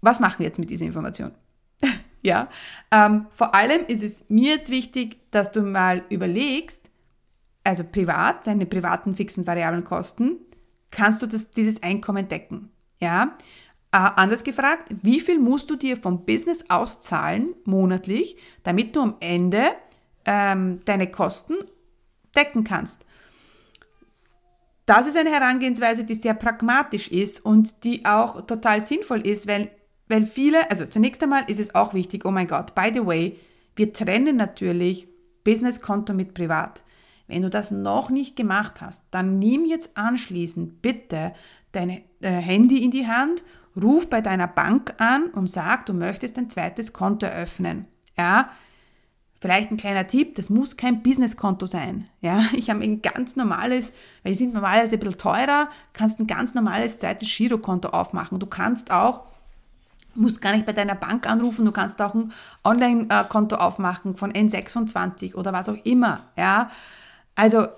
was 0.00 0.18
machen 0.18 0.40
wir 0.40 0.46
jetzt 0.46 0.58
mit 0.58 0.70
dieser 0.70 0.86
Information? 0.86 1.32
ja, 2.22 2.48
ähm, 2.90 3.26
vor 3.32 3.54
allem 3.54 3.86
ist 3.86 4.02
es 4.02 4.24
mir 4.28 4.54
jetzt 4.54 4.70
wichtig, 4.70 5.18
dass 5.30 5.52
du 5.52 5.62
mal 5.62 6.02
überlegst, 6.08 6.90
also 7.64 7.82
privat, 7.82 8.46
deine 8.46 8.66
privaten 8.66 9.16
fixen 9.16 9.46
variablen 9.46 9.84
Kosten, 9.84 10.36
kannst 10.90 11.22
du 11.22 11.26
das, 11.26 11.50
dieses 11.50 11.82
Einkommen 11.82 12.28
decken. 12.28 12.70
Ja? 13.00 13.36
Äh, 13.90 13.96
anders 14.16 14.44
gefragt, 14.44 14.94
wie 15.02 15.20
viel 15.20 15.38
musst 15.38 15.70
du 15.70 15.76
dir 15.76 15.96
vom 15.96 16.24
Business 16.24 16.64
auszahlen 16.68 17.54
monatlich, 17.64 18.36
damit 18.62 18.94
du 18.94 19.00
am 19.00 19.16
Ende 19.20 19.64
ähm, 20.24 20.80
deine 20.84 21.10
Kosten 21.10 21.54
decken 22.36 22.64
kannst? 22.64 23.06
Das 24.86 25.06
ist 25.06 25.16
eine 25.16 25.30
Herangehensweise, 25.30 26.04
die 26.04 26.14
sehr 26.14 26.34
pragmatisch 26.34 27.08
ist 27.08 27.44
und 27.44 27.84
die 27.84 28.04
auch 28.04 28.46
total 28.46 28.82
sinnvoll 28.82 29.26
ist, 29.26 29.46
weil, 29.46 29.70
weil 30.08 30.26
viele, 30.26 30.70
also 30.70 30.84
zunächst 30.84 31.22
einmal 31.22 31.48
ist 31.48 31.58
es 31.58 31.74
auch 31.74 31.94
wichtig, 31.94 32.26
oh 32.26 32.30
mein 32.30 32.46
Gott, 32.46 32.74
by 32.74 32.92
the 32.92 33.06
way, 33.06 33.38
wir 33.76 33.94
trennen 33.94 34.36
natürlich 34.36 35.08
Businesskonto 35.42 36.12
mit 36.12 36.34
Privat. 36.34 36.83
Wenn 37.26 37.42
du 37.42 37.50
das 37.50 37.70
noch 37.70 38.10
nicht 38.10 38.36
gemacht 38.36 38.80
hast, 38.80 39.04
dann 39.10 39.38
nimm 39.38 39.64
jetzt 39.64 39.96
anschließend 39.96 40.82
bitte 40.82 41.32
dein 41.72 41.90
äh, 41.90 42.30
Handy 42.30 42.84
in 42.84 42.90
die 42.90 43.06
Hand, 43.06 43.42
ruf 43.80 44.08
bei 44.08 44.20
deiner 44.20 44.46
Bank 44.46 44.94
an 44.98 45.26
und 45.30 45.48
sag, 45.48 45.86
du 45.86 45.94
möchtest 45.94 46.38
ein 46.38 46.50
zweites 46.50 46.92
Konto 46.92 47.26
eröffnen. 47.26 47.86
Ja, 48.16 48.50
Vielleicht 49.44 49.70
ein 49.70 49.76
kleiner 49.76 50.06
Tipp, 50.06 50.36
das 50.36 50.48
muss 50.48 50.78
kein 50.78 51.02
Businesskonto 51.02 51.66
sein. 51.66 52.08
Ja, 52.22 52.46
ich 52.54 52.70
habe 52.70 52.82
ein 52.82 53.02
ganz 53.02 53.36
normales, 53.36 53.92
weil 54.22 54.32
die 54.32 54.38
sind 54.38 54.54
normalerweise 54.54 54.96
ein 54.96 55.00
bisschen 55.00 55.18
teurer, 55.18 55.68
kannst 55.92 56.18
ein 56.18 56.26
ganz 56.26 56.54
normales 56.54 56.98
zweites 56.98 57.28
Girokonto 57.28 57.90
aufmachen. 57.90 58.38
Du 58.38 58.46
kannst 58.46 58.90
auch, 58.90 59.26
musst 60.14 60.40
gar 60.40 60.54
nicht 60.54 60.64
bei 60.64 60.72
deiner 60.72 60.94
Bank 60.94 61.28
anrufen, 61.28 61.66
du 61.66 61.72
kannst 61.72 62.00
auch 62.00 62.14
ein 62.14 62.32
Online-Konto 62.64 63.56
aufmachen 63.56 64.16
von 64.16 64.32
N26 64.32 65.34
oder 65.34 65.52
was 65.52 65.68
auch 65.68 65.84
immer. 65.84 66.22
Ja, 66.38 66.70
also 67.34 67.68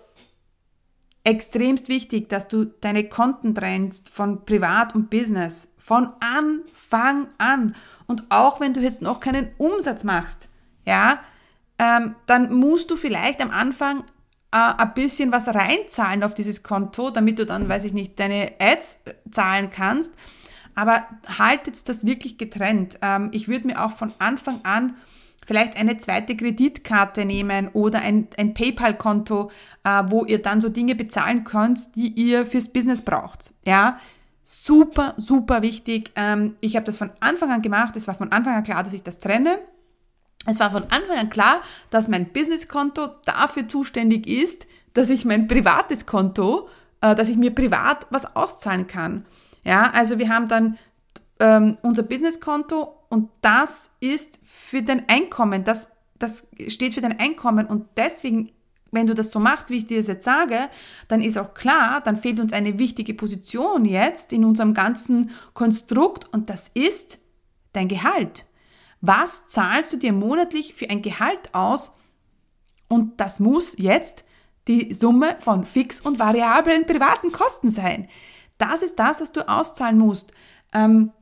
extremst 1.24 1.88
wichtig, 1.88 2.28
dass 2.28 2.46
du 2.46 2.66
deine 2.66 3.08
Konten 3.08 3.54
trennst 3.54 4.08
von 4.08 4.44
Privat 4.44 4.94
und 4.94 5.10
Business 5.10 5.68
von 5.76 6.10
Anfang 6.20 7.28
an. 7.38 7.74
Und 8.06 8.24
auch 8.28 8.60
wenn 8.60 8.74
du 8.74 8.80
jetzt 8.80 9.02
noch 9.02 9.18
keinen 9.18 9.50
Umsatz 9.58 10.04
machst, 10.04 10.48
ja, 10.84 11.18
ähm, 11.78 12.14
dann 12.26 12.54
musst 12.54 12.90
du 12.90 12.96
vielleicht 12.96 13.42
am 13.42 13.50
Anfang 13.50 14.04
äh, 14.52 14.56
ein 14.56 14.94
bisschen 14.94 15.32
was 15.32 15.48
reinzahlen 15.48 16.22
auf 16.22 16.34
dieses 16.34 16.62
Konto, 16.62 17.10
damit 17.10 17.40
du 17.40 17.44
dann, 17.44 17.68
weiß 17.68 17.84
ich 17.84 17.92
nicht, 17.92 18.18
deine 18.20 18.52
Ads 18.60 18.98
zahlen 19.30 19.68
kannst. 19.68 20.12
Aber 20.76 21.06
halt 21.38 21.66
jetzt 21.66 21.88
das 21.88 22.06
wirklich 22.06 22.38
getrennt. 22.38 22.98
Ähm, 23.02 23.30
ich 23.32 23.48
würde 23.48 23.66
mir 23.66 23.84
auch 23.84 23.92
von 23.92 24.12
Anfang 24.18 24.60
an 24.62 24.94
vielleicht 25.46 25.76
eine 25.78 25.96
zweite 25.96 26.36
Kreditkarte 26.36 27.24
nehmen 27.24 27.68
oder 27.72 28.00
ein, 28.00 28.28
ein 28.36 28.52
PayPal-Konto, 28.52 29.50
äh, 29.84 30.02
wo 30.08 30.24
ihr 30.24 30.42
dann 30.42 30.60
so 30.60 30.68
Dinge 30.68 30.94
bezahlen 30.94 31.44
könnt, 31.44 31.94
die 31.96 32.08
ihr 32.08 32.44
fürs 32.44 32.68
Business 32.68 33.00
braucht. 33.00 33.52
Ja, 33.64 33.98
super, 34.42 35.14
super 35.16 35.62
wichtig. 35.62 36.12
Ähm, 36.16 36.56
ich 36.60 36.76
habe 36.76 36.84
das 36.84 36.98
von 36.98 37.10
Anfang 37.20 37.50
an 37.50 37.62
gemacht. 37.62 37.96
Es 37.96 38.06
war 38.06 38.14
von 38.14 38.32
Anfang 38.32 38.56
an 38.56 38.64
klar, 38.64 38.82
dass 38.82 38.92
ich 38.92 39.02
das 39.02 39.20
trenne. 39.20 39.58
Es 40.46 40.60
war 40.60 40.70
von 40.70 40.84
Anfang 40.90 41.16
an 41.16 41.30
klar, 41.30 41.62
dass 41.90 42.08
mein 42.08 42.32
Businesskonto 42.32 43.08
dafür 43.24 43.66
zuständig 43.68 44.28
ist, 44.28 44.66
dass 44.94 45.10
ich 45.10 45.24
mein 45.24 45.48
privates 45.48 46.06
Konto, 46.06 46.68
äh, 47.00 47.14
dass 47.14 47.28
ich 47.28 47.36
mir 47.36 47.54
privat 47.54 48.06
was 48.10 48.36
auszahlen 48.36 48.86
kann. 48.86 49.26
Ja, 49.64 49.90
also 49.92 50.18
wir 50.18 50.28
haben 50.28 50.48
dann 50.48 50.78
ähm, 51.40 51.76
unser 51.82 52.02
Businesskonto 52.02 52.95
und 53.08 53.30
das 53.40 53.90
ist 54.00 54.38
für 54.44 54.82
dein 54.82 55.08
Einkommen, 55.08 55.64
das, 55.64 55.88
das 56.18 56.46
steht 56.68 56.94
für 56.94 57.00
dein 57.00 57.18
Einkommen 57.18 57.66
und 57.66 57.86
deswegen, 57.96 58.52
wenn 58.90 59.06
du 59.06 59.14
das 59.14 59.30
so 59.30 59.38
machst, 59.38 59.70
wie 59.70 59.78
ich 59.78 59.86
dir 59.86 59.98
das 59.98 60.06
jetzt 60.06 60.24
sage, 60.24 60.68
dann 61.08 61.22
ist 61.22 61.38
auch 61.38 61.54
klar, 61.54 62.00
dann 62.00 62.16
fehlt 62.16 62.40
uns 62.40 62.52
eine 62.52 62.78
wichtige 62.78 63.14
Position 63.14 63.84
jetzt 63.84 64.32
in 64.32 64.44
unserem 64.44 64.74
ganzen 64.74 65.30
Konstrukt 65.54 66.32
und 66.32 66.50
das 66.50 66.68
ist 66.68 67.18
dein 67.72 67.88
Gehalt. 67.88 68.46
Was 69.00 69.46
zahlst 69.48 69.92
du 69.92 69.96
dir 69.96 70.12
monatlich 70.12 70.74
für 70.74 70.88
ein 70.90 71.02
Gehalt 71.02 71.54
aus? 71.54 71.92
Und 72.88 73.20
das 73.20 73.40
muss 73.40 73.74
jetzt 73.78 74.24
die 74.68 74.94
Summe 74.94 75.36
von 75.38 75.64
fix 75.64 76.00
und 76.00 76.18
variablen 76.18 76.86
privaten 76.86 77.30
Kosten 77.32 77.70
sein. 77.70 78.08
Das 78.58 78.82
ist 78.82 78.98
das, 78.98 79.20
was 79.20 79.32
du 79.32 79.48
auszahlen 79.48 79.98
musst. 79.98 80.32
Ähm, 80.72 81.12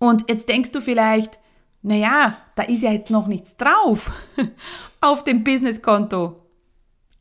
und 0.00 0.28
jetzt 0.28 0.48
denkst 0.48 0.72
du 0.72 0.80
vielleicht, 0.80 1.38
naja, 1.82 2.38
da 2.56 2.64
ist 2.64 2.82
ja 2.82 2.90
jetzt 2.90 3.10
noch 3.10 3.26
nichts 3.26 3.56
drauf 3.56 4.10
auf 5.00 5.24
dem 5.24 5.44
Businesskonto. 5.44 6.36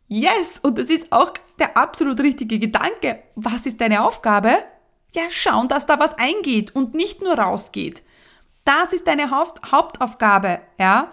Yes, 0.07 0.59
und 0.63 0.77
das 0.77 0.89
ist 0.89 1.11
auch 1.11 1.33
der 1.59 1.77
absolut 1.77 2.19
richtige 2.21 2.57
Gedanke. 2.57 3.21
Was 3.35 3.65
ist 3.65 3.79
deine 3.79 4.03
Aufgabe? 4.03 4.51
Ja, 5.13 5.23
schauen, 5.29 5.67
dass 5.67 5.85
da 5.85 5.99
was 5.99 6.17
eingeht 6.17 6.73
und 6.75 6.95
nicht 6.95 7.21
nur 7.21 7.37
rausgeht. 7.37 8.01
Das 8.63 8.93
ist 8.93 9.07
deine 9.07 9.29
Haupt 9.29 9.71
Hauptaufgabe, 9.71 10.61
ja. 10.79 11.11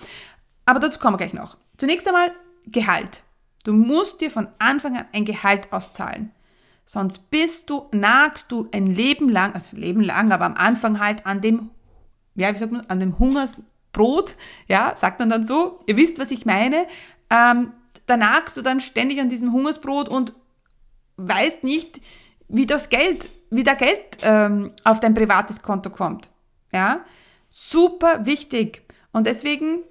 Aber 0.66 0.80
dazu 0.80 0.98
kommen 0.98 1.14
wir 1.14 1.26
gleich 1.26 1.34
noch. 1.34 1.56
Zunächst 1.76 2.06
einmal 2.06 2.32
Gehalt. 2.66 3.22
Du 3.64 3.72
musst 3.72 4.20
dir 4.20 4.30
von 4.30 4.48
Anfang 4.58 4.96
an 4.96 5.06
ein 5.12 5.24
Gehalt 5.24 5.72
auszahlen. 5.72 6.32
Sonst 6.86 7.30
bist 7.30 7.68
du, 7.68 7.88
nagst 7.90 8.52
du 8.52 8.68
ein 8.72 8.86
Leben 8.86 9.28
lang, 9.28 9.54
also 9.54 9.68
Leben 9.72 10.00
lang, 10.00 10.30
aber 10.30 10.44
am 10.44 10.54
Anfang 10.54 11.00
halt 11.00 11.26
an 11.26 11.40
dem, 11.40 11.70
ja, 12.36 12.54
wie 12.54 12.58
sagt 12.58 12.70
man, 12.70 12.86
an 12.86 13.00
dem 13.00 13.18
Hungersbrot, 13.18 14.36
ja, 14.68 14.92
sagt 14.96 15.18
man 15.18 15.28
dann 15.28 15.46
so. 15.46 15.80
Ihr 15.86 15.96
wisst, 15.96 16.20
was 16.20 16.30
ich 16.30 16.46
meine. 16.46 16.86
Ähm, 17.28 17.72
da 18.06 18.16
nagst 18.16 18.56
du 18.56 18.62
dann 18.62 18.80
ständig 18.80 19.20
an 19.20 19.28
diesem 19.28 19.52
Hungersbrot 19.52 20.08
und 20.08 20.32
weißt 21.16 21.64
nicht, 21.64 22.00
wie 22.48 22.66
das 22.66 22.88
Geld, 22.88 23.30
wie 23.50 23.64
der 23.64 23.74
Geld 23.74 24.18
ähm, 24.22 24.72
auf 24.84 25.00
dein 25.00 25.14
privates 25.14 25.62
Konto 25.62 25.90
kommt. 25.90 26.28
Ja, 26.72 27.00
super 27.48 28.26
wichtig. 28.26 28.82
Und 29.12 29.26
deswegen 29.26 29.82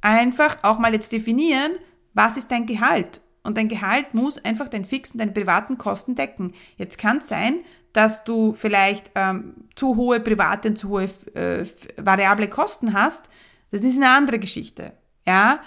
einfach 0.00 0.58
auch 0.62 0.78
mal 0.78 0.92
jetzt 0.92 1.10
definieren, 1.10 1.72
was 2.12 2.36
ist 2.36 2.52
dein 2.52 2.66
Gehalt? 2.66 3.20
Und 3.44 3.58
dein 3.58 3.68
Gehalt 3.68 4.14
muss 4.14 4.44
einfach 4.44 4.68
deinen 4.68 4.86
fixen, 4.86 5.18
deine 5.18 5.32
privaten 5.32 5.78
Kosten 5.78 6.14
decken. 6.14 6.52
Jetzt 6.76 6.98
kann 6.98 7.18
es 7.18 7.28
sein, 7.28 7.58
dass 7.92 8.24
du 8.24 8.54
vielleicht 8.54 9.12
ähm, 9.14 9.54
zu 9.76 9.96
hohe 9.96 10.18
private 10.18 10.68
und 10.68 10.76
zu 10.76 10.88
hohe 10.88 11.08
äh, 11.34 11.64
variable 11.96 12.48
Kosten 12.48 12.92
hast. 12.94 13.28
Das 13.70 13.82
ist 13.82 13.96
eine 13.96 14.10
andere 14.10 14.38
Geschichte. 14.38 14.92
Ja, 15.26 15.60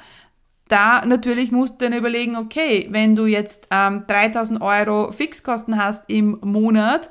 da 0.67 1.05
natürlich 1.05 1.51
musst 1.51 1.79
du 1.79 1.85
dann 1.85 1.97
überlegen, 1.97 2.35
okay, 2.35 2.87
wenn 2.89 3.15
du 3.15 3.25
jetzt 3.25 3.67
ähm, 3.71 4.03
3000 4.07 4.61
Euro 4.61 5.11
Fixkosten 5.11 5.81
hast 5.81 6.03
im 6.07 6.39
Monat, 6.41 7.09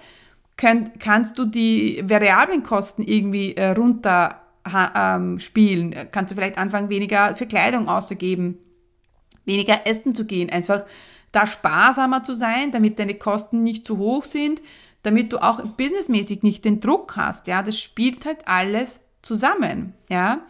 könnt, 0.56 1.00
kannst 1.00 1.38
du 1.38 1.44
die 1.44 2.02
variablen 2.06 2.62
Kosten 2.62 3.02
irgendwie 3.02 3.54
äh, 3.54 3.70
runter 3.70 4.42
ähm, 4.94 5.38
spielen. 5.38 5.94
Kannst 6.10 6.30
du 6.30 6.34
vielleicht 6.34 6.58
anfangen, 6.58 6.90
weniger 6.90 7.36
für 7.36 7.46
Kleidung 7.46 7.88
auszugeben, 7.88 8.58
weniger 9.46 9.86
essen 9.86 10.14
zu 10.14 10.26
gehen, 10.26 10.50
einfach 10.50 10.84
da 11.32 11.46
sparsamer 11.46 12.22
zu 12.24 12.34
sein, 12.34 12.72
damit 12.72 12.98
deine 12.98 13.14
Kosten 13.14 13.62
nicht 13.62 13.86
zu 13.86 13.98
hoch 13.98 14.24
sind, 14.24 14.60
damit 15.02 15.32
du 15.32 15.38
auch 15.38 15.62
businessmäßig 15.62 16.42
nicht 16.42 16.64
den 16.64 16.80
Druck 16.80 17.16
hast. 17.16 17.46
Ja, 17.46 17.62
das 17.62 17.80
spielt 17.80 18.24
halt 18.24 18.46
alles 18.46 19.00
zusammen. 19.22 19.94
Ja. 20.08 20.40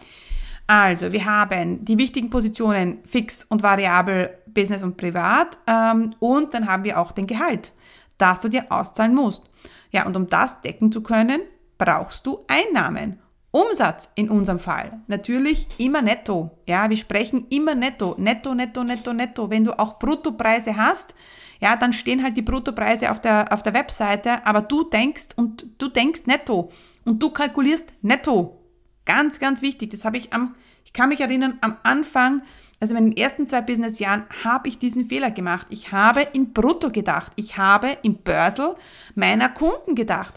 Also, 0.66 1.12
wir 1.12 1.24
haben 1.24 1.84
die 1.84 1.98
wichtigen 1.98 2.30
Positionen 2.30 2.98
fix 3.06 3.44
und 3.44 3.62
variabel, 3.62 4.36
Business 4.46 4.82
und 4.82 4.96
Privat. 4.96 5.58
Ähm, 5.66 6.10
und 6.18 6.54
dann 6.54 6.66
haben 6.66 6.84
wir 6.84 6.98
auch 6.98 7.12
den 7.12 7.26
Gehalt, 7.26 7.72
das 8.18 8.40
du 8.40 8.48
dir 8.48 8.66
auszahlen 8.70 9.14
musst. 9.14 9.44
Ja, 9.92 10.06
und 10.06 10.16
um 10.16 10.28
das 10.28 10.60
decken 10.62 10.90
zu 10.90 11.02
können, 11.02 11.42
brauchst 11.78 12.26
du 12.26 12.44
Einnahmen. 12.48 13.20
Umsatz 13.56 14.10
in 14.14 14.28
unserem 14.28 14.58
Fall. 14.58 15.00
Natürlich 15.06 15.66
immer 15.78 16.02
netto. 16.02 16.50
Ja, 16.68 16.90
wir 16.90 16.96
sprechen 16.98 17.46
immer 17.48 17.74
netto. 17.74 18.14
Netto, 18.18 18.54
netto, 18.54 18.84
netto, 18.84 19.14
netto. 19.14 19.48
Wenn 19.48 19.64
du 19.64 19.78
auch 19.78 19.98
Bruttopreise 19.98 20.76
hast, 20.76 21.14
ja, 21.58 21.74
dann 21.76 21.94
stehen 21.94 22.22
halt 22.22 22.36
die 22.36 22.42
Bruttopreise 22.42 23.10
auf 23.10 23.18
der, 23.18 23.50
auf 23.50 23.62
der 23.62 23.72
Webseite, 23.72 24.46
aber 24.46 24.60
du 24.60 24.84
denkst 24.84 25.28
und 25.36 25.66
du 25.78 25.88
denkst 25.88 26.26
netto 26.26 26.70
und 27.06 27.22
du 27.22 27.30
kalkulierst 27.30 27.94
netto. 28.02 28.60
Ganz, 29.06 29.38
ganz 29.38 29.62
wichtig. 29.62 29.88
Das 29.88 30.04
habe 30.04 30.18
ich 30.18 30.34
am, 30.34 30.54
ich 30.84 30.92
kann 30.92 31.08
mich 31.08 31.20
erinnern, 31.20 31.56
am 31.62 31.78
Anfang, 31.82 32.42
also 32.78 32.94
in 32.94 33.06
den 33.06 33.16
ersten 33.16 33.48
zwei 33.48 33.62
Businessjahren, 33.62 34.24
habe 34.44 34.68
ich 34.68 34.78
diesen 34.78 35.06
Fehler 35.06 35.30
gemacht. 35.30 35.68
Ich 35.70 35.92
habe 35.92 36.20
in 36.34 36.52
Brutto 36.52 36.90
gedacht. 36.90 37.32
Ich 37.36 37.56
habe 37.56 37.96
im 38.02 38.16
Börsel 38.16 38.74
meiner 39.14 39.48
Kunden 39.48 39.94
gedacht. 39.94 40.34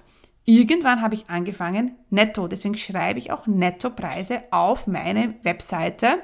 Irgendwann 0.49 1.03
habe 1.03 1.13
ich 1.13 1.29
angefangen 1.29 1.91
netto. 2.09 2.47
Deswegen 2.47 2.75
schreibe 2.75 3.19
ich 3.19 3.31
auch 3.31 3.45
Nettopreise 3.45 4.41
auf 4.49 4.87
meine 4.87 5.35
Webseite. 5.43 6.23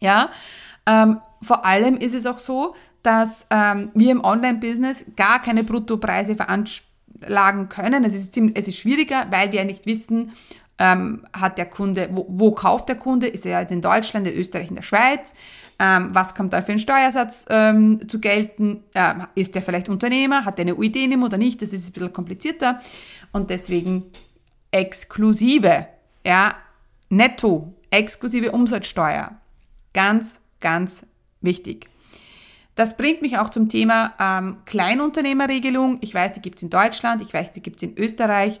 Ja, 0.00 0.30
ähm, 0.86 1.20
vor 1.40 1.64
allem 1.64 1.98
ist 1.98 2.14
es 2.14 2.26
auch 2.26 2.40
so, 2.40 2.74
dass 3.04 3.46
ähm, 3.50 3.90
wir 3.94 4.10
im 4.10 4.24
Online-Business 4.24 5.04
gar 5.14 5.40
keine 5.40 5.62
Bruttopreise 5.62 6.34
veranschlagen 6.34 7.68
können. 7.68 8.02
Es 8.02 8.12
ist, 8.12 8.36
es 8.36 8.66
ist 8.66 8.78
schwieriger, 8.78 9.28
weil 9.30 9.52
wir 9.52 9.64
nicht 9.64 9.86
wissen, 9.86 10.32
ähm, 10.78 11.26
hat 11.32 11.58
der 11.58 11.66
Kunde, 11.66 12.08
wo, 12.12 12.26
wo, 12.28 12.52
kauft 12.52 12.88
der 12.88 12.96
Kunde? 12.96 13.26
Ist 13.26 13.46
er 13.46 13.60
jetzt 13.60 13.72
in 13.72 13.82
Deutschland, 13.82 14.26
in 14.26 14.34
Österreich, 14.34 14.68
in 14.68 14.76
der 14.76 14.82
Schweiz? 14.82 15.34
Ähm, 15.78 16.08
was 16.12 16.34
kommt 16.34 16.52
da 16.52 16.62
für 16.62 16.72
einen 16.72 16.78
Steuersatz 16.78 17.46
ähm, 17.50 18.08
zu 18.08 18.20
gelten? 18.20 18.82
Ähm, 18.94 19.26
ist 19.34 19.54
der 19.54 19.62
vielleicht 19.62 19.88
Unternehmer? 19.88 20.44
Hat 20.44 20.58
er 20.58 20.62
eine 20.62 20.74
UID-Nummer 20.74 21.26
oder 21.26 21.38
nicht? 21.38 21.62
Das 21.62 21.72
ist 21.72 21.88
ein 21.88 21.92
bisschen 21.92 22.12
komplizierter. 22.12 22.80
Und 23.32 23.50
deswegen 23.50 24.06
exklusive, 24.70 25.86
ja, 26.26 26.54
netto, 27.08 27.74
exklusive 27.90 28.52
Umsatzsteuer. 28.52 29.32
Ganz, 29.92 30.38
ganz 30.60 31.06
wichtig. 31.40 31.88
Das 32.74 32.96
bringt 32.96 33.20
mich 33.20 33.38
auch 33.38 33.50
zum 33.50 33.68
Thema 33.68 34.14
ähm, 34.18 34.56
Kleinunternehmerregelung. 34.64 35.98
Ich 36.00 36.14
weiß, 36.14 36.32
die 36.32 36.40
gibt 36.40 36.56
es 36.56 36.62
in 36.62 36.70
Deutschland, 36.70 37.20
ich 37.20 37.32
weiß, 37.32 37.52
die 37.52 37.62
gibt 37.62 37.76
es 37.76 37.82
in 37.82 37.98
Österreich. 37.98 38.60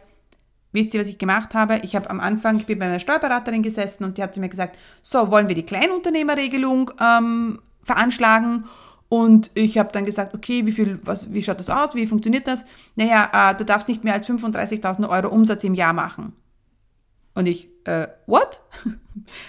Wisst 0.72 0.94
ihr, 0.94 1.00
was 1.00 1.08
ich 1.08 1.18
gemacht 1.18 1.54
habe? 1.54 1.80
Ich 1.82 1.94
habe 1.94 2.08
am 2.08 2.18
Anfang, 2.18 2.56
ich 2.56 2.66
bin 2.66 2.78
bei 2.78 2.86
einer 2.86 2.98
Steuerberaterin 2.98 3.62
gesessen 3.62 4.04
und 4.04 4.16
die 4.16 4.22
hat 4.22 4.32
zu 4.34 4.40
mir 4.40 4.48
gesagt, 4.48 4.78
so, 5.02 5.30
wollen 5.30 5.48
wir 5.48 5.54
die 5.54 5.66
Kleinunternehmerregelung 5.66 6.90
ähm, 6.98 7.60
veranschlagen? 7.84 8.64
Und 9.10 9.50
ich 9.52 9.76
habe 9.76 9.92
dann 9.92 10.06
gesagt, 10.06 10.34
okay, 10.34 10.64
wie 10.64 10.72
viel, 10.72 10.98
was, 11.04 11.32
wie 11.34 11.42
schaut 11.42 11.60
das 11.60 11.68
aus? 11.68 11.94
Wie 11.94 12.06
funktioniert 12.06 12.46
das? 12.46 12.64
Naja, 12.96 13.50
äh, 13.50 13.54
du 13.54 13.66
darfst 13.66 13.88
nicht 13.88 14.04
mehr 14.04 14.14
als 14.14 14.26
35.000 14.26 15.06
Euro 15.06 15.28
Umsatz 15.28 15.64
im 15.64 15.74
Jahr 15.74 15.92
machen. 15.92 16.32
Und 17.34 17.46
ich, 17.46 17.68
äh, 17.84 18.08
what? 18.26 18.60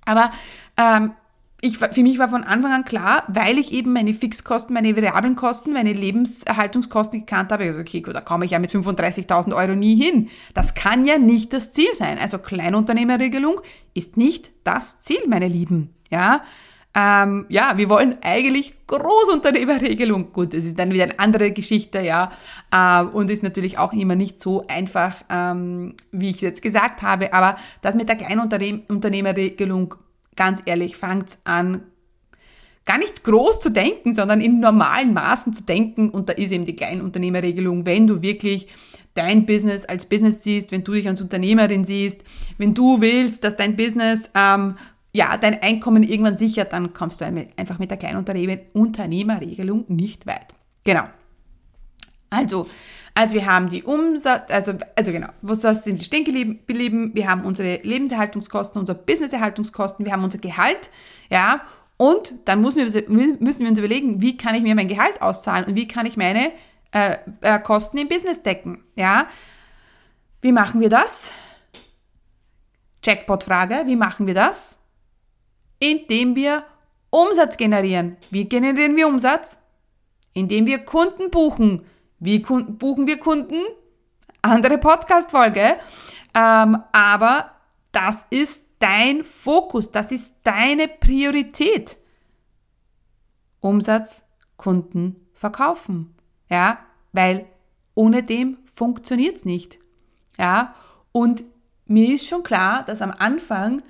Aber 0.05 0.31
ähm, 0.77 1.15
ich, 1.65 1.79
für 1.79 2.03
mich 2.03 2.19
war 2.19 2.29
von 2.29 2.45
Anfang 2.45 2.73
an 2.73 2.85
klar, 2.85 3.25
weil 3.29 3.57
ich 3.59 3.73
eben 3.73 3.95
meine 3.95 4.13
Fixkosten, 4.13 4.75
meine 4.75 4.95
variablen 4.97 5.35
Kosten, 5.35 5.73
meine 5.73 5.95
Lebenserhaltungskosten 5.95 7.21
gekannt 7.21 7.53
habe, 7.53 7.65
also 7.65 7.81
okay, 7.81 8.03
gut, 8.03 8.15
da 8.15 8.21
komme 8.21 8.45
ich 8.45 8.51
ja 8.51 8.59
mit 8.59 8.71
35.000 8.71 9.57
Euro 9.57 9.75
nie 9.75 9.97
hin. 9.97 10.29
Das 10.53 10.75
kann 10.75 11.07
ja 11.07 11.17
nicht 11.17 11.55
das 11.55 11.73
Ziel 11.73 11.89
sein. 11.95 12.19
Also 12.19 12.37
Kleinunternehmerregelung 12.37 13.63
ist 13.95 14.19
nicht 14.19 14.51
das 14.63 15.01
Ziel, 15.01 15.21
meine 15.27 15.49
Lieben. 15.49 15.95
Ja, 16.11 16.43
ähm, 16.95 17.47
ja, 17.49 17.79
wir 17.79 17.89
wollen 17.89 18.19
eigentlich 18.23 18.75
Großunternehmerregelung. 18.87 20.35
Gut, 20.35 20.53
das 20.53 20.67
ist 20.67 20.79
dann 20.79 20.93
wieder 20.93 21.05
eine 21.05 21.19
andere 21.19 21.51
Geschichte, 21.53 22.01
ja, 22.01 22.31
äh, 22.71 23.03
und 23.03 23.31
ist 23.31 23.43
natürlich 23.43 23.79
auch 23.79 23.95
immer 23.95 24.17
nicht 24.17 24.39
so 24.39 24.67
einfach, 24.69 25.25
ähm, 25.31 25.95
wie 26.13 26.29
ich 26.29 26.43
jetzt 26.43 26.61
gesagt 26.61 27.01
habe. 27.01 27.33
Aber 27.33 27.57
das 27.81 27.95
mit 27.95 28.11
der 28.11 28.17
Kleinunternehmerregelung 28.17 29.95
ganz 30.37 30.63
ehrlich, 30.65 30.97
fangt 30.97 31.39
an, 31.45 31.83
gar 32.85 32.99
nicht 32.99 33.25
groß 33.25 33.61
zu 33.61 33.71
denken, 33.71 34.13
sondern 34.13 34.41
in 34.41 34.61
normalen 34.61 35.15
Maßen 35.15 35.53
zu 35.53 35.63
denken. 35.65 36.11
Und 36.11 36.29
da 36.29 36.35
ist 36.35 36.53
eben 36.53 36.65
die 36.65 36.77
Kleinunternehmerregelung, 36.77 37.87
wenn 37.87 38.07
du 38.07 38.23
wirklich 38.23 38.69
dein 39.15 39.47
Business 39.47 39.85
als 39.85 40.07
Business 40.07 40.43
siehst, 40.43 40.73
wenn 40.73 40.85
du 40.85 40.93
dich 40.93 41.09
als 41.09 41.21
Unternehmerin 41.21 41.85
siehst, 41.85 42.23
wenn 42.59 42.75
du 42.75 43.01
willst, 43.01 43.45
dass 43.45 43.57
dein 43.57 43.77
Business 43.77 44.29
ähm, 44.35 44.77
ja 45.13 45.37
dein 45.37 45.63
Einkommen 45.63 46.03
irgendwann 46.03 46.37
sichert, 46.37 46.73
dann 46.73 46.93
kommst 46.93 47.21
du 47.21 47.25
einfach 47.25 47.79
mit 47.79 47.91
der 47.91 47.99
Kleinunternehmerregelung 47.99 49.85
nicht 49.89 50.27
weit. 50.27 50.55
Genau. 50.83 51.05
Also 52.29 52.67
also 53.15 53.35
wir 53.35 53.47
haben 53.47 53.69
die 53.69 53.85
Umsatz, 53.85 54.51
also, 54.51 54.75
also 54.97 55.13
genau, 55.13 55.29
was 55.41 55.61
das 55.61 55.85
sind 55.85 55.99
wir 55.99 56.05
stehen 56.05 56.25
geblieben? 56.25 57.13
Wir 57.15 57.29
haben 57.29 57.45
unsere 57.45 57.77
Lebenserhaltungskosten, 57.83 58.81
unsere 58.81 58.99
Businesserhaltungskosten, 58.99 60.05
wir 60.05 60.13
haben 60.13 60.25
unser 60.25 60.39
Gehalt, 60.39 60.91
ja, 61.31 61.61
und 61.97 62.35
dann 62.45 62.61
müssen 62.61 62.93
wir, 62.93 63.09
müssen 63.09 63.61
wir 63.61 63.69
uns 63.69 63.79
überlegen, 63.79 64.21
wie 64.21 64.37
kann 64.37 64.57
ich 64.57 64.63
mir 64.63 64.75
mein 64.75 64.89
Gehalt 64.89 65.23
auszahlen 65.23 65.65
und 65.67 65.77
wie 65.77 65.87
kann 65.87 66.07
ich 66.07 66.17
meine 66.17 66.51
äh, 66.91 67.19
äh, 67.41 67.61
Kosten 67.61 67.99
im 67.99 68.09
Business 68.09 68.43
decken, 68.43 68.83
ja. 68.97 69.29
Wie 70.43 70.53
machen 70.53 70.81
wir 70.81 70.91
das? 70.91 71.31
Jackpot-Frage, 73.05 73.85
wie 73.87 73.97
machen 73.97 74.27
wir 74.27 74.35
das? 74.35 74.79
Indem 75.79 76.35
wir 76.35 76.65
Umsatz 77.11 77.57
generieren. 77.57 78.17
Wie 78.31 78.49
generieren 78.49 78.97
wir 78.97 79.07
Umsatz? 79.07 79.57
Indem 80.33 80.67
wir 80.67 80.79
Kunden 80.79 81.31
buchen. 81.31 81.87
Wie 82.19 82.39
buchen 82.39 83.07
wir 83.07 83.19
Kunden? 83.19 83.61
Andere 84.43 84.79
Podcast-Folge. 84.79 85.77
Ähm, 86.35 86.79
aber 86.93 87.51
das 87.93 88.27
ist 88.31 88.63
dein 88.79 89.25
Fokus, 89.25 89.91
das 89.91 90.13
ist 90.13 90.35
deine 90.43 90.89
Priorität. 90.89 91.97
Umsatz, 93.61 94.25
Kunden, 94.57 95.17
verkaufen. 95.33 96.15
Ja, 96.51 96.79
weil 97.13 97.47
ohne 97.95 98.23
dem 98.23 98.59
funktioniert's 98.75 99.45
nicht. 99.45 99.79
Ja, 100.37 100.69
und 101.13 101.45
mir 101.87 102.15
ist 102.15 102.27
schon 102.27 102.43
klar, 102.43 102.85
dass 102.85 103.03
am 103.03 103.13
Anfang 103.19 103.83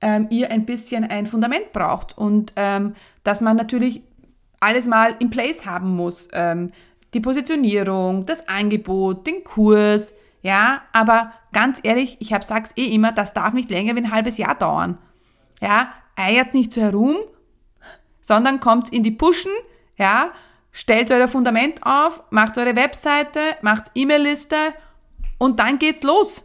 ähm, 0.00 0.26
ihr 0.30 0.50
ein 0.50 0.66
bisschen 0.66 1.04
ein 1.04 1.26
Fundament 1.26 1.72
braucht 1.72 2.18
und 2.18 2.52
ähm, 2.56 2.94
dass 3.22 3.40
man 3.40 3.56
natürlich 3.56 4.02
alles 4.60 4.86
mal 4.86 5.14
in 5.18 5.30
place 5.30 5.66
haben 5.66 5.94
muss. 5.94 6.28
Ähm, 6.32 6.72
die 7.14 7.20
Positionierung, 7.20 8.26
das 8.26 8.48
Angebot, 8.48 9.26
den 9.26 9.44
Kurs, 9.44 10.12
ja, 10.42 10.82
aber 10.92 11.32
ganz 11.52 11.80
ehrlich, 11.82 12.18
ich 12.20 12.32
hab, 12.32 12.44
sag's 12.44 12.72
eh 12.76 12.86
immer, 12.88 13.12
das 13.12 13.32
darf 13.32 13.54
nicht 13.54 13.70
länger 13.70 13.94
wie 13.94 14.00
ein 14.00 14.12
halbes 14.12 14.36
Jahr 14.36 14.54
dauern. 14.54 14.98
Ja, 15.60 15.90
eiert 16.16 16.52
nicht 16.52 16.72
so 16.72 16.80
herum, 16.82 17.16
sondern 18.20 18.60
kommt 18.60 18.92
in 18.92 19.02
die 19.02 19.10
Pushen, 19.10 19.52
ja, 19.96 20.32
stellt 20.70 21.10
euer 21.10 21.28
Fundament 21.28 21.80
auf, 21.82 22.22
macht 22.30 22.58
eure 22.58 22.76
Webseite, 22.76 23.40
macht 23.62 23.90
E-Mail-Liste 23.94 24.56
und 25.38 25.60
dann 25.60 25.78
geht's 25.78 26.02
los. 26.02 26.42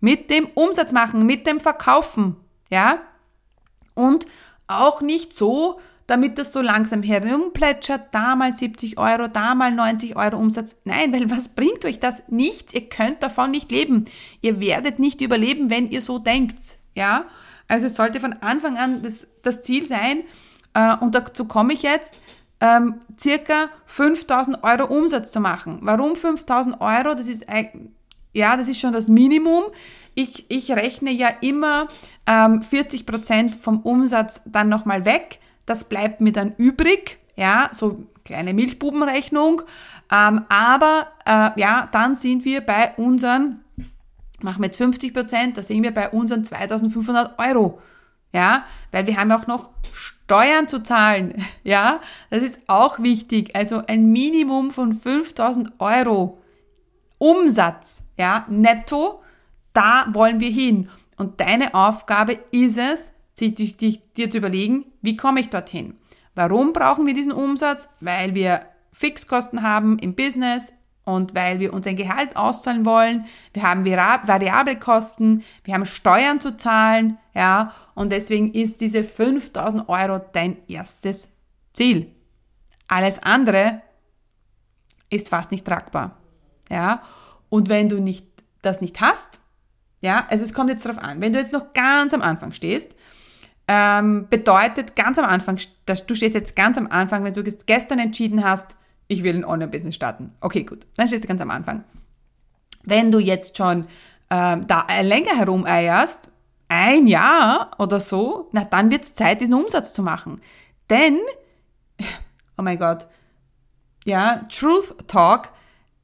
Mit 0.00 0.30
dem 0.30 0.46
Umsatz 0.54 0.92
machen, 0.92 1.26
mit 1.26 1.46
dem 1.46 1.60
Verkaufen, 1.60 2.36
ja. 2.70 2.98
Und 3.94 4.26
auch 4.66 5.00
nicht 5.00 5.34
so, 5.34 5.80
damit 6.12 6.36
das 6.36 6.52
so 6.52 6.60
langsam 6.60 7.02
herumplätschert, 7.02 8.08
da 8.12 8.36
mal 8.36 8.52
70 8.52 8.98
Euro, 8.98 9.28
da 9.28 9.54
mal 9.54 9.72
90 9.72 10.14
Euro 10.14 10.36
Umsatz. 10.36 10.76
Nein, 10.84 11.10
weil 11.10 11.30
was 11.30 11.48
bringt 11.48 11.86
euch 11.86 12.00
das? 12.00 12.22
Nichts. 12.28 12.74
Ihr 12.74 12.86
könnt 12.86 13.22
davon 13.22 13.50
nicht 13.50 13.72
leben. 13.72 14.04
Ihr 14.42 14.60
werdet 14.60 14.98
nicht 14.98 15.22
überleben, 15.22 15.70
wenn 15.70 15.90
ihr 15.90 16.02
so 16.02 16.18
denkt. 16.18 16.76
Ja? 16.94 17.24
Also 17.66 17.86
es 17.86 17.94
sollte 17.94 18.20
von 18.20 18.34
Anfang 18.34 18.76
an 18.76 19.00
das, 19.00 19.26
das 19.42 19.62
Ziel 19.62 19.86
sein, 19.86 20.24
äh, 20.74 20.96
und 20.96 21.14
dazu 21.14 21.46
komme 21.46 21.72
ich 21.72 21.82
jetzt, 21.82 22.12
ähm, 22.60 23.00
circa 23.18 23.70
5000 23.86 24.62
Euro 24.64 24.84
Umsatz 24.94 25.32
zu 25.32 25.40
machen. 25.40 25.78
Warum 25.80 26.14
5000 26.14 26.78
Euro? 26.82 27.14
Das 27.14 27.26
ist, 27.26 27.46
ja, 28.34 28.58
das 28.58 28.68
ist 28.68 28.80
schon 28.80 28.92
das 28.92 29.08
Minimum. 29.08 29.64
Ich, 30.14 30.44
ich 30.50 30.70
rechne 30.72 31.10
ja 31.10 31.28
immer 31.40 31.88
ähm, 32.26 32.60
40 32.62 33.06
Prozent 33.06 33.54
vom 33.54 33.80
Umsatz 33.80 34.42
dann 34.44 34.68
nochmal 34.68 35.06
weg 35.06 35.38
das 35.66 35.84
bleibt 35.84 36.20
mir 36.20 36.32
dann 36.32 36.54
übrig, 36.56 37.18
ja, 37.36 37.70
so 37.72 38.04
kleine 38.24 38.54
Milchbubenrechnung. 38.54 39.62
Ähm, 40.12 40.44
aber 40.48 41.08
äh, 41.24 41.58
ja, 41.60 41.88
dann 41.92 42.16
sind 42.16 42.44
wir 42.44 42.60
bei 42.60 42.92
unseren, 42.96 43.64
machen 44.40 44.60
wir 44.60 44.66
jetzt 44.66 44.76
50 44.76 45.14
Prozent, 45.14 45.56
da 45.56 45.62
sind 45.62 45.82
wir 45.82 45.92
bei 45.92 46.10
unseren 46.10 46.44
2500 46.44 47.38
Euro. 47.38 47.80
Ja, 48.34 48.64
weil 48.92 49.06
wir 49.06 49.18
haben 49.18 49.30
auch 49.32 49.46
noch 49.46 49.70
Steuern 49.92 50.68
zu 50.68 50.82
zahlen. 50.82 51.44
Ja, 51.64 52.00
das 52.30 52.42
ist 52.42 52.60
auch 52.66 52.98
wichtig. 52.98 53.54
Also 53.54 53.82
ein 53.86 54.10
Minimum 54.10 54.72
von 54.72 54.92
5000 54.92 55.72
Euro 55.78 56.38
Umsatz, 57.18 58.02
ja, 58.18 58.44
netto, 58.48 59.22
da 59.72 60.06
wollen 60.12 60.40
wir 60.40 60.50
hin. 60.50 60.88
Und 61.16 61.40
deine 61.40 61.72
Aufgabe 61.72 62.38
ist 62.50 62.78
es, 62.78 63.12
sich 63.34 63.76
dir 63.76 64.30
zu 64.30 64.38
überlegen, 64.38 64.86
wie 65.00 65.16
komme 65.16 65.40
ich 65.40 65.50
dorthin? 65.50 65.96
Warum 66.34 66.72
brauchen 66.72 67.06
wir 67.06 67.14
diesen 67.14 67.32
Umsatz? 67.32 67.88
Weil 68.00 68.34
wir 68.34 68.66
Fixkosten 68.92 69.62
haben 69.62 69.98
im 69.98 70.14
Business 70.14 70.72
und 71.04 71.34
weil 71.34 71.58
wir 71.60 71.72
uns 71.72 71.86
ein 71.86 71.96
Gehalt 71.96 72.36
auszahlen 72.36 72.84
wollen. 72.84 73.26
Wir 73.52 73.64
haben 73.64 73.84
variable 73.84 74.78
Kosten, 74.78 75.44
wir 75.64 75.74
haben 75.74 75.86
Steuern 75.86 76.40
zu 76.40 76.56
zahlen, 76.56 77.18
ja, 77.34 77.74
und 77.94 78.12
deswegen 78.12 78.52
ist 78.52 78.80
diese 78.80 79.02
5000 79.02 79.88
Euro 79.88 80.20
dein 80.32 80.56
erstes 80.68 81.30
Ziel. 81.72 82.14
Alles 82.86 83.18
andere 83.22 83.82
ist 85.10 85.28
fast 85.28 85.50
nicht 85.50 85.66
tragbar, 85.66 86.18
ja. 86.70 87.00
Und 87.48 87.68
wenn 87.68 87.88
du 87.88 88.00
nicht, 88.00 88.26
das 88.62 88.80
nicht 88.80 89.00
hast, 89.00 89.40
ja, 90.00 90.26
also 90.28 90.44
es 90.44 90.54
kommt 90.54 90.70
jetzt 90.70 90.86
darauf 90.86 91.02
an, 91.02 91.20
wenn 91.20 91.32
du 91.32 91.38
jetzt 91.38 91.52
noch 91.52 91.72
ganz 91.72 92.14
am 92.14 92.22
Anfang 92.22 92.52
stehst 92.52 92.94
ähm, 93.68 94.26
bedeutet 94.28 94.96
ganz 94.96 95.18
am 95.18 95.24
Anfang, 95.24 95.58
dass 95.86 96.06
du 96.06 96.14
stehst 96.14 96.34
jetzt 96.34 96.56
ganz 96.56 96.76
am 96.76 96.88
Anfang, 96.88 97.24
wenn 97.24 97.32
du 97.32 97.42
gestern 97.42 97.98
entschieden 97.98 98.44
hast, 98.44 98.76
ich 99.08 99.22
will 99.22 99.36
ein 99.36 99.44
Online-Business 99.44 99.94
starten. 99.94 100.32
Okay, 100.40 100.64
gut, 100.64 100.86
dann 100.96 101.06
stehst 101.06 101.24
du 101.24 101.28
ganz 101.28 101.40
am 101.40 101.50
Anfang. 101.50 101.84
Wenn 102.84 103.12
du 103.12 103.18
jetzt 103.18 103.56
schon 103.56 103.86
ähm, 104.30 104.66
da 104.66 104.86
länger 105.02 105.36
herumeierst, 105.36 106.30
ein 106.68 107.06
Jahr 107.06 107.70
oder 107.78 108.00
so, 108.00 108.48
na 108.52 108.64
dann 108.64 108.90
wird 108.90 109.04
es 109.04 109.14
Zeit, 109.14 109.40
diesen 109.40 109.54
Umsatz 109.54 109.92
zu 109.92 110.02
machen. 110.02 110.40
Denn, 110.88 111.18
oh 112.58 112.62
mein 112.62 112.78
Gott, 112.78 113.06
ja, 114.04 114.46
Truth 114.48 115.06
Talk, 115.06 115.50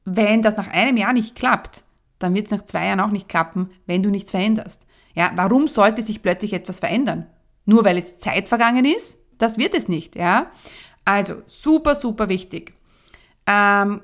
wenn 0.05 0.41
das 0.41 0.55
nach 0.57 0.67
einem 0.67 0.97
Jahr 0.97 1.13
nicht 1.13 1.35
klappt, 1.35 1.83
dann 2.19 2.35
wird 2.35 2.45
es 2.45 2.51
nach 2.51 2.65
zwei 2.65 2.85
Jahren 2.85 2.99
auch 2.99 3.11
nicht 3.11 3.29
klappen, 3.29 3.71
wenn 3.85 4.03
du 4.03 4.09
nichts 4.09 4.31
veränderst. 4.31 4.85
Ja, 5.15 5.31
warum 5.35 5.67
sollte 5.67 6.03
sich 6.03 6.21
plötzlich 6.21 6.53
etwas 6.53 6.79
verändern? 6.79 7.25
Nur 7.69 7.85
weil 7.85 7.97
jetzt 7.97 8.19
Zeit 8.19 8.47
vergangen 8.47 8.83
ist, 8.83 9.19
das 9.37 9.59
wird 9.59 9.75
es 9.75 9.87
nicht, 9.87 10.15
ja. 10.15 10.51
Also, 11.05 11.43
super, 11.45 11.93
super 11.93 12.27
wichtig. 12.27 12.73
Ähm, 13.45 14.01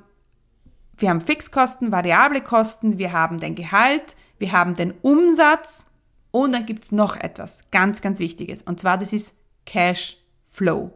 wir 0.95 1.09
haben 1.09 1.19
Fixkosten, 1.19 1.91
variable 1.91 2.41
Kosten, 2.41 2.99
wir 2.99 3.11
haben 3.11 3.39
den 3.39 3.55
Gehalt, 3.55 4.17
wir 4.37 4.51
haben 4.51 4.75
den 4.75 4.93
Umsatz 5.01 5.87
und 6.29 6.51
dann 6.51 6.67
gibt 6.67 6.83
es 6.83 6.91
noch 6.91 7.15
etwas 7.15 7.63
ganz, 7.71 8.01
ganz 8.01 8.19
Wichtiges. 8.19 8.61
Und 8.61 8.79
zwar, 8.79 8.99
das 8.99 9.13
ist 9.13 9.33
Cash 9.65 10.17
Flow. 10.43 10.95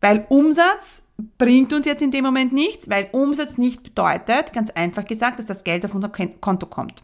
Weil 0.00 0.24
Umsatz 0.30 1.02
bringt 1.36 1.74
uns 1.74 1.84
jetzt 1.84 2.00
in 2.00 2.12
dem 2.12 2.24
Moment 2.24 2.54
nichts, 2.54 2.88
weil 2.88 3.10
Umsatz 3.12 3.58
nicht 3.58 3.82
bedeutet, 3.82 4.54
ganz 4.54 4.70
einfach 4.70 5.04
gesagt, 5.04 5.38
dass 5.38 5.44
das 5.44 5.64
Geld 5.64 5.84
auf 5.84 5.94
unser 5.94 6.08
Konto 6.08 6.64
kommt. 6.64 7.02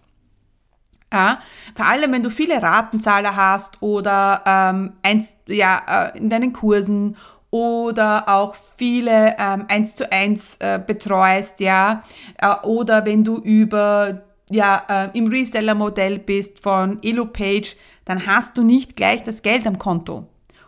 Ja, 1.12 1.38
vor 1.74 1.86
allem, 1.86 2.12
wenn 2.12 2.22
du 2.22 2.30
viele 2.30 2.62
Ratenzahler 2.62 3.34
hast 3.34 3.80
oder 3.80 4.42
ähm, 4.44 4.92
eins, 5.02 5.34
ja, 5.46 6.10
äh, 6.14 6.18
in 6.18 6.28
deinen 6.28 6.52
Kursen 6.52 7.16
oder 7.50 8.28
auch 8.28 8.54
viele 8.54 9.34
ähm, 9.38 9.64
eins 9.68 9.94
zu 9.94 10.12
eins 10.12 10.56
äh, 10.60 10.78
betreust, 10.84 11.60
ja, 11.60 12.02
äh, 12.36 12.54
oder 12.62 13.06
wenn 13.06 13.24
du 13.24 13.36
über 13.36 14.22
ja 14.50 14.82
äh, 14.88 15.18
im 15.18 15.28
Reseller-Modell 15.28 16.18
bist 16.18 16.60
von 16.60 16.98
EloPage, 17.02 17.76
dann 18.04 18.26
hast 18.26 18.58
du 18.58 18.62
nicht 18.62 18.96
gleich 18.96 19.22
das 19.22 19.42
Geld 19.42 19.66
am 19.66 19.78
Konto. 19.78 20.26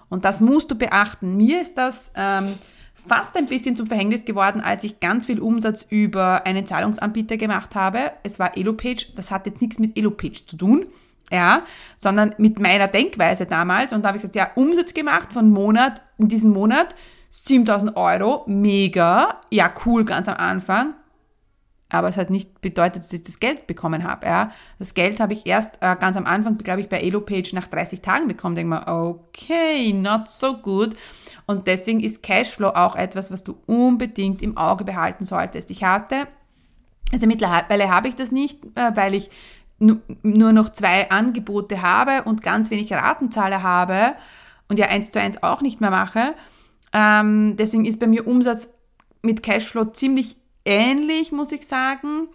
Und 0.09 0.24
das 0.24 0.40
musst 0.40 0.70
du 0.70 0.74
beachten. 0.74 1.37
Mir 1.37 1.61
ist 1.61 1.79
das 1.79 2.11
ähm, 2.14 2.55
fast 3.07 3.37
ein 3.37 3.47
bisschen 3.47 3.77
zum 3.77 3.87
Verhängnis 3.87 4.25
geworden, 4.25 4.61
als 4.61 4.85
ich 4.85 5.01
ganz 5.01 5.27
viel 5.27 5.41
Umsatz 5.41 5.87
über 5.89 6.47
einen 6.47 6.67
Zahlungsanbieter 6.67 7.37
gemacht 7.37 7.75
habe. 7.75 8.13
Es 8.23 8.39
war 8.39 8.57
EloPage, 8.57 9.15
das 9.17 9.31
hat 9.31 9.47
jetzt 9.47 9.61
nichts 9.61 9.79
mit 9.79 9.97
EloPage 9.97 10.47
zu 10.47 10.57
tun, 10.57 10.87
ja, 11.31 11.65
sondern 11.97 12.35
mit 12.39 12.59
meiner 12.59 12.89
Denkweise 12.89 13.47
damals. 13.47 13.93
Und 13.93 14.03
da 14.03 14.09
habe 14.09 14.19
ich 14.19 14.23
gesagt, 14.23 14.37
ja, 14.37 14.49
Umsatz 14.55 14.95
gemacht 14.95 15.33
von 15.33 15.51
Monat, 15.51 16.03
in 16.19 16.29
diesem 16.29 16.51
Monat, 16.51 16.95
7000 17.31 17.97
Euro, 17.97 18.45
mega, 18.47 19.41
ja, 19.51 19.73
cool, 19.85 20.05
ganz 20.05 20.29
am 20.29 20.37
Anfang. 20.37 20.95
Aber 21.93 22.09
es 22.09 22.17
hat 22.17 22.31
nicht 22.31 22.61
bedeutet, 22.61 23.03
dass 23.03 23.13
ich 23.13 23.25
das 23.25 23.41
Geld 23.41 23.67
bekommen 23.67 24.05
habe. 24.05 24.27
Ja. 24.27 24.53
Das 24.79 24.95
Geld 24.95 25.19
habe 25.19 25.33
ich 25.33 25.45
erst 25.45 25.77
äh, 25.81 25.97
ganz 25.97 26.17
am 26.17 26.25
Anfang, 26.25 26.57
glaube 26.59 26.81
ich, 26.81 26.89
bei 26.89 27.01
EloPage 27.01 27.53
nach 27.53 27.67
30 27.67 28.01
Tagen 28.01 28.29
bekommen. 28.29 28.55
Denke 28.55 28.71
mal, 28.71 28.85
okay, 28.87 29.93
not 29.93 30.29
so 30.29 30.57
good. 30.57 30.97
Und 31.51 31.67
deswegen 31.67 31.99
ist 31.99 32.23
Cashflow 32.23 32.69
auch 32.69 32.95
etwas, 32.95 33.33
was 33.33 33.43
du 33.43 33.57
unbedingt 33.67 34.41
im 34.41 34.57
Auge 34.57 34.85
behalten 34.85 35.25
solltest. 35.25 35.73
Ich 35.73 35.83
hatte, 35.83 36.29
also 37.13 37.27
mittlerweile 37.27 37.93
habe 37.93 38.07
ich 38.07 38.15
das 38.15 38.31
nicht, 38.31 38.65
äh, 38.77 38.93
weil 38.95 39.15
ich 39.15 39.31
nur 39.81 40.53
noch 40.53 40.69
zwei 40.69 41.11
Angebote 41.11 41.83
habe 41.83 42.23
und 42.23 42.45
ganz 42.45 42.71
wenig 42.71 42.93
Ratenzahler 42.93 43.65
habe 43.65 44.15
und 44.69 44.79
ja 44.79 44.87
eins 44.87 45.11
zu 45.11 45.21
eins 45.21 45.43
auch 45.43 45.61
nicht 45.61 45.81
mehr 45.81 45.91
mache. 45.91 46.37
Ähm, 46.93 47.57
deswegen 47.57 47.85
ist 47.85 47.99
bei 47.99 48.07
mir 48.07 48.29
Umsatz 48.29 48.69
mit 49.23 49.43
Cashflow 49.43 49.87
ziemlich 49.87 50.37
ähnlich, 50.65 51.33
muss 51.33 51.51
ich 51.51 51.67
sagen. 51.67 52.29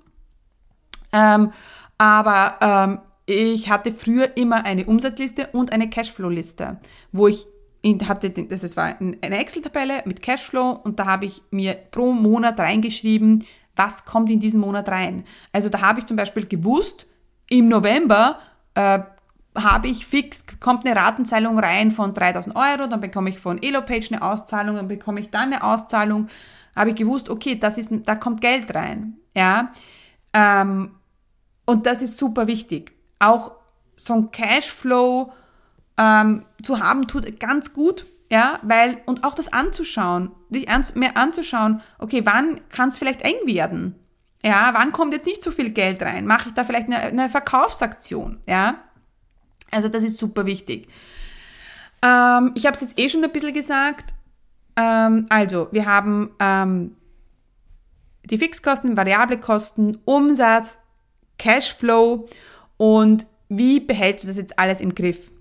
Ähm, 1.13 1.54
aber 1.97 2.58
ähm, 2.60 2.99
ich 3.28 3.69
hatte 3.69 3.93
früher 3.93 4.36
immer 4.36 4.65
eine 4.65 4.84
Umsatzliste 4.84 5.47
und 5.54 5.71
eine 5.71 5.89
Cashflow-Liste, 5.89 6.82
wo 7.13 7.30
ich 7.30 7.47
hatte, 8.07 8.29
das 8.31 8.77
war 8.77 8.95
eine 8.99 9.37
Excel-Tabelle 9.37 10.03
mit 10.05 10.21
Cashflow 10.21 10.79
und 10.83 10.99
da 10.99 11.05
habe 11.05 11.25
ich 11.25 11.43
mir 11.51 11.73
pro 11.73 12.13
Monat 12.13 12.59
reingeschrieben, 12.59 13.45
was 13.75 14.05
kommt 14.05 14.31
in 14.31 14.39
diesen 14.39 14.59
Monat 14.59 14.89
rein. 14.89 15.25
Also 15.51 15.69
da 15.69 15.81
habe 15.81 15.99
ich 15.99 16.05
zum 16.05 16.17
Beispiel 16.17 16.47
gewusst, 16.47 17.05
im 17.47 17.67
November 17.67 18.39
äh, 18.73 18.99
habe 19.55 19.87
ich 19.87 20.05
fix, 20.05 20.45
kommt 20.59 20.85
eine 20.85 20.99
Ratenzahlung 20.99 21.59
rein 21.59 21.91
von 21.91 22.13
3000 22.13 22.55
Euro, 22.55 22.87
dann 22.87 22.99
bekomme 22.99 23.29
ich 23.29 23.39
von 23.39 23.61
Elopage 23.61 24.07
eine 24.11 24.21
Auszahlung, 24.21 24.75
dann 24.75 24.87
bekomme 24.87 25.19
ich 25.19 25.29
dann 25.29 25.53
eine 25.53 25.63
Auszahlung, 25.63 26.27
habe 26.75 26.89
ich 26.89 26.95
gewusst, 26.95 27.29
okay, 27.29 27.55
das 27.55 27.77
ist, 27.77 27.91
da 28.05 28.15
kommt 28.15 28.41
Geld 28.41 28.73
rein, 28.75 29.17
ja. 29.35 29.71
Ähm, 30.33 30.95
und 31.65 31.85
das 31.85 32.01
ist 32.01 32.17
super 32.17 32.47
wichtig. 32.47 32.93
Auch 33.19 33.51
so 33.95 34.13
ein 34.13 34.31
Cashflow, 34.31 35.31
ähm, 35.97 36.45
zu 36.62 36.79
haben, 36.79 37.08
tut 37.08 37.39
ganz 37.39 37.73
gut, 37.73 38.05
ja, 38.31 38.60
weil, 38.63 39.01
und 39.05 39.23
auch 39.23 39.34
das 39.36 39.51
anzuschauen, 39.53 40.31
dich 40.49 40.69
an, 40.69 40.86
mehr 40.95 41.15
anzuschauen, 41.15 41.81
okay, 41.99 42.21
wann 42.25 42.60
kann 42.69 42.89
es 42.89 42.97
vielleicht 42.97 43.21
eng 43.21 43.45
werden? 43.45 43.95
Ja, 44.43 44.71
wann 44.73 44.91
kommt 44.91 45.13
jetzt 45.13 45.25
nicht 45.25 45.43
so 45.43 45.51
viel 45.51 45.71
Geld 45.71 46.01
rein? 46.01 46.25
Mache 46.25 46.49
ich 46.49 46.53
da 46.53 46.63
vielleicht 46.63 46.88
eine, 46.88 46.99
eine 46.99 47.29
Verkaufsaktion? 47.29 48.41
Ja, 48.47 48.84
also 49.71 49.89
das 49.89 50.03
ist 50.03 50.17
super 50.17 50.45
wichtig. 50.45 50.88
Ähm, 52.01 52.51
ich 52.55 52.65
habe 52.65 52.75
es 52.75 52.81
jetzt 52.81 52.99
eh 52.99 53.10
schon 53.10 53.23
ein 53.23 53.31
bisschen 53.31 53.53
gesagt. 53.53 54.13
Ähm, 54.75 55.25
also, 55.29 55.67
wir 55.71 55.86
haben 55.86 56.31
ähm, 56.39 56.95
die 58.25 58.38
Fixkosten, 58.38 58.97
variable 58.97 59.39
Kosten, 59.39 59.97
Umsatz, 60.05 60.77
Cashflow 61.38 62.27
und 62.77 63.25
wie 63.49 63.79
behältst 63.79 64.23
du 64.23 64.27
das 64.27 64.38
jetzt 64.38 64.58
alles 64.60 64.81
im 64.81 64.95
Griff 64.95 65.31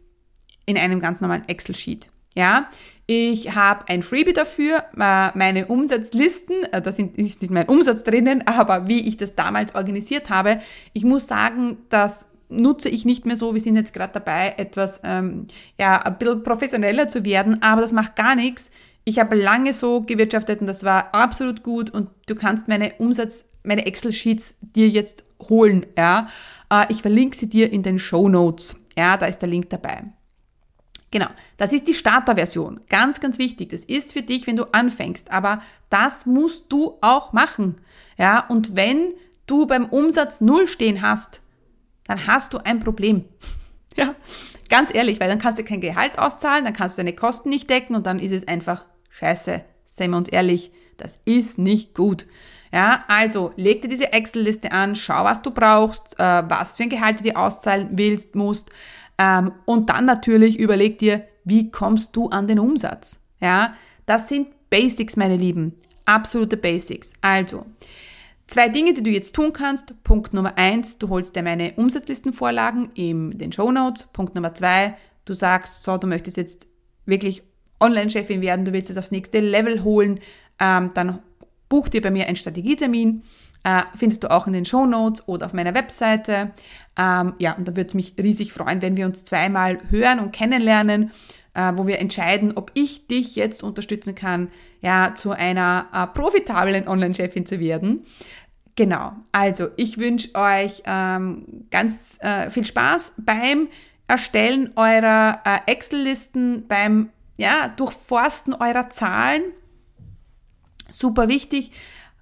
in 0.66 0.79
einem 0.79 1.00
ganz 1.00 1.20
normalen 1.20 1.48
Excel-Sheet? 1.48 2.11
Ja, 2.35 2.68
ich 3.07 3.55
habe 3.55 3.88
ein 3.88 4.03
Freebie 4.03 4.33
dafür, 4.33 4.85
äh, 4.98 5.37
meine 5.37 5.66
Umsatzlisten, 5.66 6.64
äh, 6.72 6.81
da 6.81 6.90
ist 6.90 6.98
nicht 6.98 7.50
mein 7.50 7.68
Umsatz 7.68 8.03
drinnen, 8.03 8.42
aber 8.46 8.88
wie 8.88 9.07
ich 9.07 9.16
das 9.16 9.35
damals 9.35 9.74
organisiert 9.74 10.31
habe. 10.31 10.61
Ich 10.94 11.05
muss 11.05 11.27
sagen, 11.27 11.79
das 11.90 12.27
nutze 12.48 12.88
ich 12.88 13.05
nicht 13.05 13.27
mehr 13.27 13.37
so. 13.37 13.55
Wir 13.55 13.61
sind 13.61 13.77
jetzt 13.77 13.92
gerade 13.92 14.14
dabei, 14.14 14.55
etwas, 14.57 15.00
ähm, 15.05 15.46
ja, 15.79 16.00
ein 16.00 16.18
bisschen 16.18 16.42
professioneller 16.42 17.09
zu 17.09 17.24
werden, 17.24 17.62
aber 17.62 17.83
das 17.83 17.92
macht 17.92 18.16
gar 18.16 18.35
nichts. 18.35 18.70
Ich 19.05 19.18
habe 19.18 19.37
lange 19.37 19.74
so 19.74 20.00
gewirtschaftet 20.00 20.61
und 20.61 20.66
das 20.66 20.83
war 20.83 21.14
absolut 21.14 21.62
gut 21.62 21.90
und 21.90 22.09
du 22.27 22.35
kannst 22.35 22.68
meine 22.68 22.94
Umsatz, 22.98 23.44
meine 23.64 23.85
Excel-Sheets 23.87 24.57
dir 24.61 24.88
jetzt 24.88 25.24
holen, 25.48 25.85
ja. 25.96 26.29
Äh, 26.70 26.87
ich 26.88 27.03
verlinke 27.03 27.37
sie 27.37 27.48
dir 27.48 27.70
in 27.70 27.83
den 27.83 27.98
Show 27.98 28.29
Notes. 28.31 28.77
Ja, 28.96 29.18
da 29.18 29.27
ist 29.27 29.40
der 29.40 29.48
Link 29.48 29.68
dabei. 29.68 30.05
Genau, 31.14 31.29
das 31.59 31.72
ist 31.72 31.87
die 31.87 31.94
Starterversion. 31.94 32.81
Ganz, 32.88 33.20
ganz 33.20 33.38
wichtig. 33.38 33.68
Das 33.68 33.85
ist 33.85 34.12
für 34.12 34.22
dich, 34.22 34.48
wenn 34.48 34.57
du 34.57 34.64
anfängst. 34.72 35.31
Aber 35.31 35.62
das 35.88 36.27
musst 36.27 36.72
du 36.72 36.98
auch 37.03 37.33
machen. 37.33 37.77
Ja, 38.18 38.40
und 38.48 38.74
wenn 38.74 39.14
du 39.46 39.64
beim 39.64 39.85
Umsatz 39.85 40.40
null 40.40 40.66
stehen 40.66 41.03
hast, 41.03 41.40
dann 42.09 42.27
hast 42.27 42.53
du 42.53 42.59
ein 42.59 42.81
Problem. 42.81 43.24
Ja, 43.96 44.16
ganz 44.68 44.92
ehrlich, 44.92 45.20
weil 45.20 45.29
dann 45.29 45.38
kannst 45.38 45.61
du 45.61 45.62
kein 45.62 45.81
Gehalt 45.81 46.18
auszahlen, 46.18 46.64
dann 46.64 46.72
kannst 46.72 46.98
du 46.98 47.03
deine 47.03 47.12
Kosten 47.12 47.48
nicht 47.48 47.70
decken 47.70 47.94
und 47.94 48.09
dann 48.09 48.18
ist 48.18 48.33
es 48.33 48.48
einfach 48.48 48.87
scheiße. 49.11 49.62
Seien 49.87 50.11
wir 50.11 50.16
uns 50.16 50.29
ehrlich, 50.31 50.72
das 50.96 51.20
ist 51.24 51.59
nicht 51.59 51.94
gut. 51.94 52.27
Ja, 52.72 53.05
also 53.07 53.53
leg 53.55 53.83
dir 53.83 53.88
diese 53.88 54.12
Excel-Liste 54.12 54.72
an, 54.72 54.96
schau, 54.96 55.22
was 55.22 55.42
du 55.42 55.53
brauchst, 55.53 56.18
äh, 56.18 56.42
was 56.48 56.77
für 56.77 56.83
ein 56.83 56.88
Gehalt 56.88 57.20
du 57.20 57.22
dir 57.22 57.38
auszahlen 57.38 57.90
willst, 57.92 58.35
musst. 58.35 58.72
Ähm, 59.18 59.53
und 59.64 59.90
dann 59.90 60.07
natürlich 60.07 60.59
überleg 60.59 60.98
dir, 60.98 61.24
wie 61.44 61.70
kommst 61.70 62.16
du 62.16 62.29
an 62.29 62.46
den 62.48 62.59
Umsatz? 62.59 63.20
Ja, 63.40 63.74
das 64.07 64.29
sind 64.29 64.48
Basics, 64.70 65.16
meine 65.16 65.37
Lieben. 65.37 65.74
Absolute 66.05 66.57
Basics. 66.57 67.12
Also, 67.20 67.66
zwei 68.46 68.68
Dinge, 68.68 68.94
die 68.94 69.03
du 69.03 69.11
jetzt 69.11 69.35
tun 69.35 69.53
kannst. 69.53 70.03
Punkt 70.05 70.35
Nummer 70.35 70.57
eins, 70.57 70.98
du 70.98 71.09
holst 71.09 71.37
dir 71.37 71.42
meine 71.42 71.74
Umsatzlistenvorlagen 71.77 72.90
in 72.94 73.38
den 73.38 73.53
Show 73.53 73.70
Notes. 73.70 74.05
Punkt 74.12 74.35
Nummer 74.35 74.55
zwei, 74.55 74.96
du 75.24 75.35
sagst, 75.35 75.83
so, 75.83 75.96
du 75.96 76.07
möchtest 76.07 76.37
jetzt 76.37 76.66
wirklich 77.07 77.42
Online-Chefin 77.81 78.40
werden, 78.40 78.64
du 78.64 78.72
willst 78.72 78.90
es 78.90 78.96
aufs 78.96 79.11
nächste 79.11 79.40
Level 79.40 79.85
holen, 79.85 80.20
ähm, 80.59 80.90
dann 80.94 81.20
buch 81.68 81.88
dir 81.88 82.00
bei 82.00 82.11
mir 82.11 82.27
einen 82.27 82.37
Strategietermin. 82.37 83.22
Äh, 83.64 83.83
findest 83.94 84.22
du 84.22 84.31
auch 84.31 84.46
in 84.46 84.53
den 84.53 84.66
Show 84.66 84.85
Notes 84.85 85.27
oder 85.27 85.46
auf 85.46 85.55
meiner 85.55 85.74
Webseite. 85.74 86.53
Ähm, 86.98 87.33
ja, 87.38 87.55
und 87.55 87.66
da 87.66 87.72
würde 87.74 87.88
es 87.88 87.94
mich 87.94 88.14
riesig 88.18 88.53
freuen, 88.53 88.83
wenn 88.83 88.96
wir 88.96 89.07
uns 89.07 89.24
zweimal 89.24 89.79
hören 89.88 90.20
und 90.20 90.33
kennenlernen, 90.33 91.11
äh, 91.55 91.72
wo 91.74 91.87
wir 91.87 91.98
entscheiden, 91.98 92.53
ob 92.57 92.70
ich 92.74 93.07
dich 93.07 93.37
jetzt 93.37 93.62
unterstützen 93.62 94.14
kann, 94.14 94.48
ja, 94.83 95.14
zu 95.14 95.33
einer 95.33 95.87
äh, 95.94 96.07
profitablen 96.07 96.87
Online-Chefin 96.87 97.46
zu 97.46 97.59
werden. 97.59 98.05
Genau, 98.77 99.12
also 99.33 99.68
ich 99.77 99.98
wünsche 99.98 100.35
euch 100.35 100.83
ähm, 100.85 101.66
ganz 101.70 102.18
äh, 102.20 102.50
viel 102.50 102.66
Spaß 102.66 103.14
beim 103.18 103.68
Erstellen 104.09 104.72
eurer 104.77 105.40
äh, 105.44 105.70
Excel-Listen, 105.72 106.66
beim 106.66 107.09
ja, 107.37 107.68
Durchforsten 107.68 108.53
eurer 108.53 108.90
Zahlen. 108.90 109.42
Super 110.90 111.29
wichtig. 111.29 111.72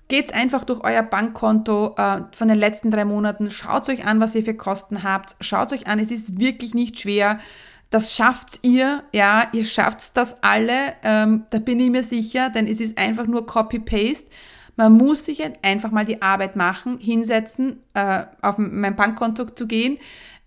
Geht's 0.08 0.32
einfach 0.32 0.64
durch 0.64 0.80
euer 0.84 1.02
Bankkonto 1.02 1.94
äh, 1.96 2.22
von 2.32 2.48
den 2.48 2.58
letzten 2.58 2.90
drei 2.90 3.04
Monaten. 3.04 3.50
Schaut 3.50 3.88
euch 3.88 4.04
an, 4.04 4.20
was 4.20 4.34
ihr 4.34 4.42
für 4.42 4.54
Kosten 4.54 5.02
habt. 5.02 5.36
Schaut 5.40 5.72
euch 5.72 5.86
an, 5.86 5.98
es 5.98 6.10
ist 6.10 6.38
wirklich 6.38 6.74
nicht 6.74 7.00
schwer. 7.00 7.38
Das 7.92 8.14
schafft 8.14 8.60
ihr, 8.62 9.02
ja, 9.12 9.48
ihr 9.52 9.66
schafft 9.66 10.16
das 10.16 10.42
alle, 10.42 10.94
ähm, 11.02 11.44
da 11.50 11.58
bin 11.58 11.78
ich 11.78 11.90
mir 11.90 12.02
sicher, 12.02 12.48
denn 12.48 12.66
es 12.66 12.80
ist 12.80 12.96
einfach 12.96 13.26
nur 13.26 13.46
Copy-Paste. 13.46 14.30
Man 14.76 14.94
muss 14.94 15.26
sich 15.26 15.42
einfach 15.60 15.90
mal 15.90 16.06
die 16.06 16.22
Arbeit 16.22 16.56
machen, 16.56 16.98
hinsetzen, 16.98 17.80
äh, 17.92 18.24
auf 18.40 18.56
mein 18.56 18.96
Bankkonto 18.96 19.44
zu 19.44 19.66
gehen, 19.66 19.98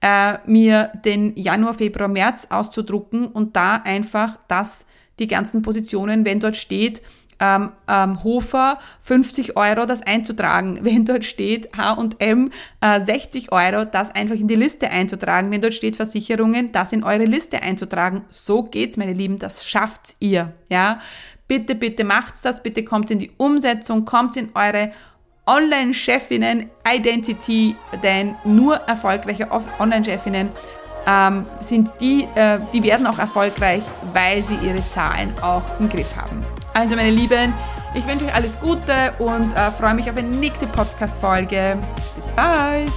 äh, 0.02 0.40
mir 0.48 0.92
den 1.06 1.38
Januar, 1.38 1.76
Februar, 1.76 2.08
März 2.08 2.48
auszudrucken 2.50 3.28
und 3.28 3.56
da 3.56 3.76
einfach 3.76 4.38
das, 4.48 4.88
die 5.20 5.28
ganzen 5.28 5.62
Positionen, 5.62 6.26
wenn 6.26 6.40
dort 6.40 6.58
steht, 6.58 7.04
ähm, 7.40 7.72
ähm, 7.88 8.24
Hofer 8.24 8.80
50 9.02 9.58
Euro, 9.58 9.86
das 9.86 10.02
einzutragen. 10.02 10.80
Wenn 10.84 11.06
dort 11.06 11.26
steht 11.26 11.70
H&M 11.78 12.52
äh, 12.82 13.04
60 13.04 13.52
Euro, 13.52 13.86
das 13.86 14.14
einfach 14.14 14.36
in 14.36 14.48
die 14.48 14.56
Liste 14.56 14.90
einzutragen. 14.90 15.52
Wenn 15.52 15.62
dort 15.62 15.74
steht 15.74 15.96
Versicherungen, 15.96 16.72
das 16.72 16.94
in 16.94 17.04
eure 17.04 17.26
Liste 17.26 17.62
einzutragen. 17.62 18.24
So 18.30 18.64
geht's, 18.64 18.98
meine 18.98 19.14
Lieben, 19.14 19.40
das 19.40 19.68
schafft 19.68 20.16
ihr. 20.20 20.54
Ja, 20.70 21.00
bitte, 21.48 21.76
bitte 21.76 22.04
macht's 22.04 22.42
das, 22.42 22.64
bitte 22.64 22.84
kommt 22.84 23.12
in 23.12 23.20
die 23.20 23.32
Umsetzung, 23.38 24.06
kommt 24.06 24.36
in 24.38 24.50
eure 24.56 24.92
Online-Chefinnen-Identity, 25.48 27.76
denn 28.02 28.34
nur 28.46 28.78
erfolgreiche 28.78 29.48
Online-Chefinnen 29.80 30.50
ähm, 31.08 31.46
sind 31.60 31.92
die, 32.02 32.28
äh, 32.36 32.58
die 32.74 32.82
werden 32.82 33.06
auch 33.06 33.20
erfolgreich, 33.20 33.84
weil 34.14 34.44
sie 34.44 34.56
ihre 34.56 34.84
Zahlen 34.88 35.32
auch 35.42 35.80
im 35.80 35.88
Griff 35.88 36.16
haben. 36.16 36.44
Also 36.76 36.98
meine 36.98 37.10
Lieben, 37.12 37.54
ich 37.94 38.06
wünsche 38.06 38.26
euch 38.26 38.36
alles 38.36 38.60
Gute 38.60 39.14
und 39.20 39.54
äh, 39.54 39.72
freue 39.72 39.94
mich 39.94 40.10
auf 40.10 40.18
eine 40.18 40.28
nächste 40.28 40.68
Podcast-Folge. 40.68 41.78
Bis 42.18 42.32
bald! 42.32 42.92